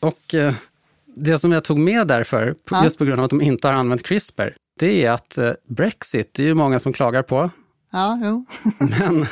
Och 0.00 0.34
eh, 0.34 0.54
det 1.16 1.38
som 1.38 1.52
jag 1.52 1.64
tog 1.64 1.78
med 1.78 2.06
därför, 2.06 2.54
ja. 2.70 2.84
just 2.84 2.98
på 2.98 3.04
grund 3.04 3.20
av 3.20 3.24
att 3.24 3.30
de 3.30 3.42
inte 3.42 3.68
har 3.68 3.74
använt 3.74 4.02
CRISPR, 4.02 4.54
det 4.78 5.04
är 5.04 5.10
att 5.10 5.38
eh, 5.38 5.52
Brexit, 5.68 6.34
det 6.34 6.42
är 6.42 6.46
ju 6.46 6.54
många 6.54 6.78
som 6.78 6.92
klagar 6.92 7.22
på, 7.22 7.50
Ja, 7.92 8.20
jo. 8.22 8.44
Men 9.00 9.26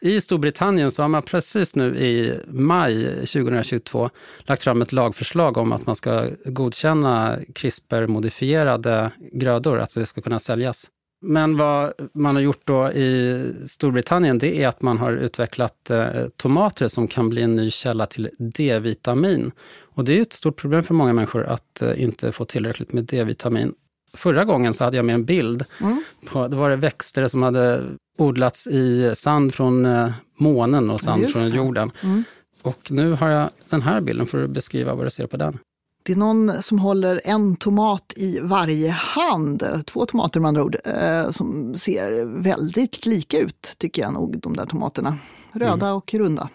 i 0.00 0.20
Storbritannien 0.20 0.90
så 0.90 1.02
har 1.02 1.08
man 1.08 1.22
precis 1.22 1.76
nu 1.76 1.96
i 1.96 2.40
maj 2.48 3.04
2022 3.14 4.10
lagt 4.38 4.62
fram 4.62 4.82
ett 4.82 4.92
lagförslag 4.92 5.56
om 5.56 5.72
att 5.72 5.86
man 5.86 5.96
ska 5.96 6.28
godkänna 6.44 7.38
CRISPR-modifierade 7.54 9.10
grödor, 9.32 9.78
att 9.78 9.94
det 9.94 10.06
ska 10.06 10.20
kunna 10.20 10.38
säljas. 10.38 10.90
Men 11.22 11.56
vad 11.56 11.92
man 12.14 12.34
har 12.34 12.42
gjort 12.42 12.66
då 12.66 12.92
i 12.92 13.44
Storbritannien, 13.66 14.38
det 14.38 14.62
är 14.62 14.68
att 14.68 14.82
man 14.82 14.98
har 14.98 15.12
utvecklat 15.12 15.90
eh, 15.90 16.26
tomater 16.36 16.88
som 16.88 17.08
kan 17.08 17.28
bli 17.28 17.42
en 17.42 17.56
ny 17.56 17.70
källa 17.70 18.06
till 18.06 18.30
D-vitamin. 18.38 19.52
Och 19.94 20.04
det 20.04 20.18
är 20.18 20.22
ett 20.22 20.32
stort 20.32 20.56
problem 20.56 20.82
för 20.82 20.94
många 20.94 21.12
människor 21.12 21.44
att 21.44 21.82
eh, 21.82 22.02
inte 22.02 22.32
få 22.32 22.44
tillräckligt 22.44 22.92
med 22.92 23.04
D-vitamin. 23.04 23.72
Förra 24.14 24.44
gången 24.44 24.74
så 24.74 24.84
hade 24.84 24.96
jag 24.96 25.06
med 25.06 25.14
en 25.14 25.24
bild. 25.24 25.64
Mm. 25.80 26.02
På, 26.26 26.48
det 26.48 26.56
var 26.56 26.70
det 26.70 26.76
växter 26.76 27.28
som 27.28 27.42
hade 27.42 27.84
odlats 28.18 28.66
i 28.66 29.12
sand 29.14 29.54
från 29.54 29.86
eh, 29.86 30.10
månen 30.36 30.90
och 30.90 31.00
sand 31.00 31.28
från 31.28 31.48
jorden. 31.48 31.90
Mm. 32.02 32.24
Och 32.62 32.90
nu 32.90 33.12
har 33.12 33.28
jag 33.28 33.50
den 33.68 33.82
här 33.82 34.00
bilden 34.00 34.26
för 34.26 34.44
att 34.44 34.50
beskriva 34.50 34.94
vad 34.94 35.06
du 35.06 35.10
ser 35.10 35.26
på 35.26 35.36
den. 35.36 35.58
Det 36.02 36.12
är 36.12 36.16
någon 36.16 36.62
som 36.62 36.78
håller 36.78 37.20
en 37.24 37.56
tomat 37.56 38.12
i 38.16 38.40
varje 38.42 38.90
hand, 38.90 39.82
två 39.86 40.06
tomater 40.06 40.40
med 40.40 40.48
andra 40.48 40.64
ord, 40.64 40.76
eh, 40.84 41.30
som 41.30 41.74
ser 41.74 42.40
väldigt 42.42 43.06
lika 43.06 43.38
ut 43.38 43.74
tycker 43.78 44.02
jag 44.02 44.12
nog, 44.12 44.40
de 44.40 44.56
där 44.56 44.66
tomaterna. 44.66 45.16
Röda 45.52 45.86
mm. 45.86 45.96
och 45.96 46.14
runda. 46.14 46.48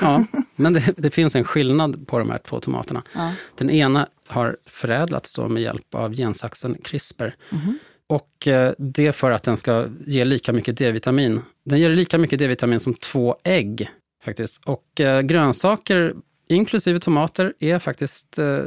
Ja, 0.00 0.24
men 0.56 0.72
det, 0.72 0.94
det, 0.96 1.10
finns 1.10 1.36
en 1.36 1.44
skillnad 1.44 2.06
på 2.06 2.18
de 2.18 2.30
här 2.30 2.38
två 2.38 2.60
tomaterna. 2.60 3.02
Ja. 3.14 3.32
Den 3.58 3.70
ena 3.70 4.08
har 4.32 4.56
förädlats 4.66 5.34
då 5.34 5.48
med 5.48 5.62
hjälp 5.62 5.94
av 5.94 6.14
gensaxen 6.14 6.76
CRISPR. 6.82 7.34
Mm. 7.52 7.78
Och 8.06 8.48
eh, 8.48 8.72
det 8.78 9.06
är 9.06 9.12
för 9.12 9.30
att 9.30 9.42
den 9.42 9.56
ska 9.56 9.86
ge 10.06 10.24
lika 10.24 10.52
mycket 10.52 10.76
D-vitamin. 10.76 11.40
Den 11.64 11.80
ger 11.80 11.90
lika 11.90 12.18
mycket 12.18 12.38
D-vitamin 12.38 12.80
som 12.80 12.94
två 12.94 13.36
ägg 13.44 13.90
faktiskt. 14.24 14.64
Och 14.64 15.00
eh, 15.00 15.20
grönsaker, 15.20 16.14
inklusive 16.48 16.98
tomater, 16.98 17.52
är 17.58 17.78
faktiskt 17.78 18.38
eh, 18.38 18.58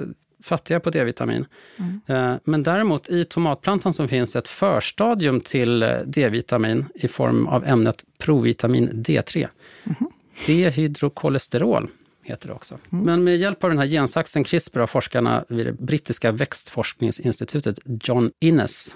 fattiga 0.43 0.79
på 0.79 0.89
D-vitamin. 0.89 1.45
Mm. 2.07 2.39
Men 2.43 2.63
däremot 2.63 3.09
i 3.09 3.23
tomatplantan 3.23 3.93
som 3.93 4.07
finns 4.07 4.35
ett 4.35 4.47
förstadium 4.47 5.41
till 5.41 5.79
D-vitamin 6.05 6.85
i 6.95 7.07
form 7.07 7.47
av 7.47 7.65
ämnet 7.65 8.03
provitamin 8.17 8.89
D3. 8.89 9.47
Mm. 9.83 10.11
Dehydrokolesterol 10.47 11.89
heter 12.25 12.47
det 12.47 12.53
också. 12.53 12.77
Mm. 12.91 13.05
Men 13.05 13.23
med 13.23 13.37
hjälp 13.37 13.63
av 13.63 13.69
den 13.69 13.79
här 13.79 13.87
gensaxen 13.87 14.43
CRISPR 14.43 14.79
har 14.79 14.87
forskarna 14.87 15.45
vid 15.49 15.65
det 15.65 15.73
brittiska 15.73 16.31
växtforskningsinstitutet 16.31 17.79
John 17.85 18.31
Innes 18.41 18.95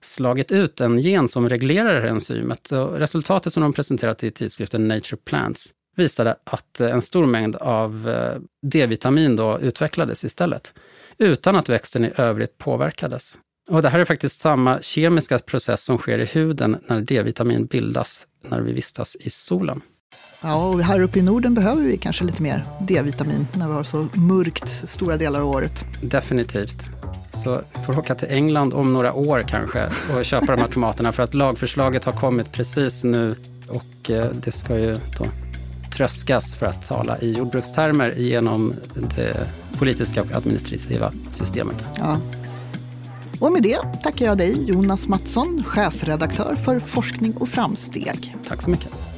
slagit 0.00 0.52
ut 0.52 0.80
en 0.80 0.98
gen 0.98 1.28
som 1.28 1.48
reglerar 1.48 1.94
det 1.94 2.00
här 2.00 2.08
enzymet. 2.08 2.72
Resultatet 2.72 3.52
som 3.52 3.62
de 3.62 3.72
presenterat 3.72 4.24
i 4.24 4.30
tidskriften 4.30 4.88
Nature 4.88 5.16
Plants 5.24 5.70
visade 5.96 6.36
att 6.44 6.80
en 6.80 7.02
stor 7.02 7.26
mängd 7.26 7.56
av 7.56 8.08
eh, 8.08 8.40
D-vitamin 8.66 9.36
då 9.36 9.60
utvecklades 9.60 10.24
istället, 10.24 10.72
utan 11.18 11.56
att 11.56 11.68
växten 11.68 12.04
i 12.04 12.12
övrigt 12.16 12.58
påverkades. 12.58 13.38
Och 13.68 13.82
det 13.82 13.88
här 13.88 13.98
är 13.98 14.04
faktiskt 14.04 14.40
samma 14.40 14.82
kemiska 14.82 15.38
process 15.38 15.84
som 15.84 15.98
sker 15.98 16.18
i 16.18 16.24
huden 16.24 16.76
när 16.86 17.00
D-vitamin 17.00 17.66
bildas 17.66 18.26
när 18.42 18.60
vi 18.60 18.72
vistas 18.72 19.16
i 19.20 19.30
solen. 19.30 19.80
Ja, 20.40 20.68
och 20.68 20.80
här 20.80 21.00
uppe 21.00 21.18
i 21.18 21.22
Norden 21.22 21.54
behöver 21.54 21.82
vi 21.82 21.96
kanske 21.96 22.24
lite 22.24 22.42
mer 22.42 22.64
D-vitamin 22.80 23.46
när 23.52 23.68
vi 23.68 23.74
har 23.74 23.84
så 23.84 24.08
mörkt 24.14 24.68
stora 24.68 25.16
delar 25.16 25.40
av 25.40 25.48
året. 25.48 25.84
Definitivt. 26.02 26.84
Så 27.32 27.60
får 27.86 27.98
åka 27.98 28.14
till 28.14 28.28
England 28.30 28.74
om 28.74 28.92
några 28.92 29.12
år 29.12 29.44
kanske 29.48 29.88
och 30.16 30.24
köpa 30.24 30.46
de 30.46 30.60
här 30.60 30.68
tomaterna 30.68 31.12
för 31.12 31.22
att 31.22 31.34
lagförslaget 31.34 32.04
har 32.04 32.12
kommit 32.12 32.52
precis 32.52 33.04
nu 33.04 33.36
och 33.68 34.10
eh, 34.10 34.30
det 34.44 34.52
ska 34.52 34.78
ju 34.78 34.98
då 35.18 35.26
tröskas 35.96 36.54
för 36.54 36.66
att 36.66 36.86
tala 36.86 37.18
i 37.18 37.32
jordbrukstermer 37.32 38.14
genom 38.16 38.74
det 39.16 39.48
politiska 39.78 40.22
och 40.22 40.32
administrativa 40.32 41.12
systemet. 41.28 41.88
Ja. 41.98 42.20
Och 43.40 43.52
med 43.52 43.62
det 43.62 43.78
tackar 44.02 44.26
jag 44.26 44.38
dig 44.38 44.64
Jonas 44.68 45.08
Mattsson, 45.08 45.62
chefredaktör 45.66 46.54
för 46.54 46.80
Forskning 46.80 47.36
och 47.36 47.48
framsteg. 47.48 48.36
Tack 48.48 48.62
så 48.62 48.70
mycket. 48.70 49.13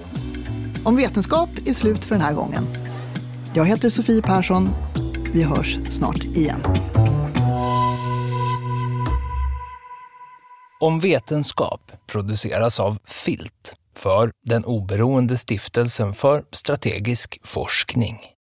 Om 0.87 0.97
vetenskap 0.97 1.51
är 1.67 1.73
slut 1.73 2.05
för 2.05 2.15
den 2.15 2.25
här 2.25 2.35
gången. 2.35 2.65
Jag 3.55 3.65
heter 3.65 3.91
Sofie 3.91 4.23
Persson. 4.23 4.69
Vi 5.33 5.43
hörs 5.43 5.79
snart 5.89 6.25
igen. 6.25 6.63
Om 10.81 11.01
vetenskap 11.01 11.93
produceras 12.07 12.81
av 12.81 12.99
Filt 13.05 13.75
för 13.97 14.31
den 14.45 14.65
oberoende 14.65 15.37
stiftelsen 15.37 16.15
för 16.15 16.45
strategisk 16.53 17.39
forskning. 17.45 18.19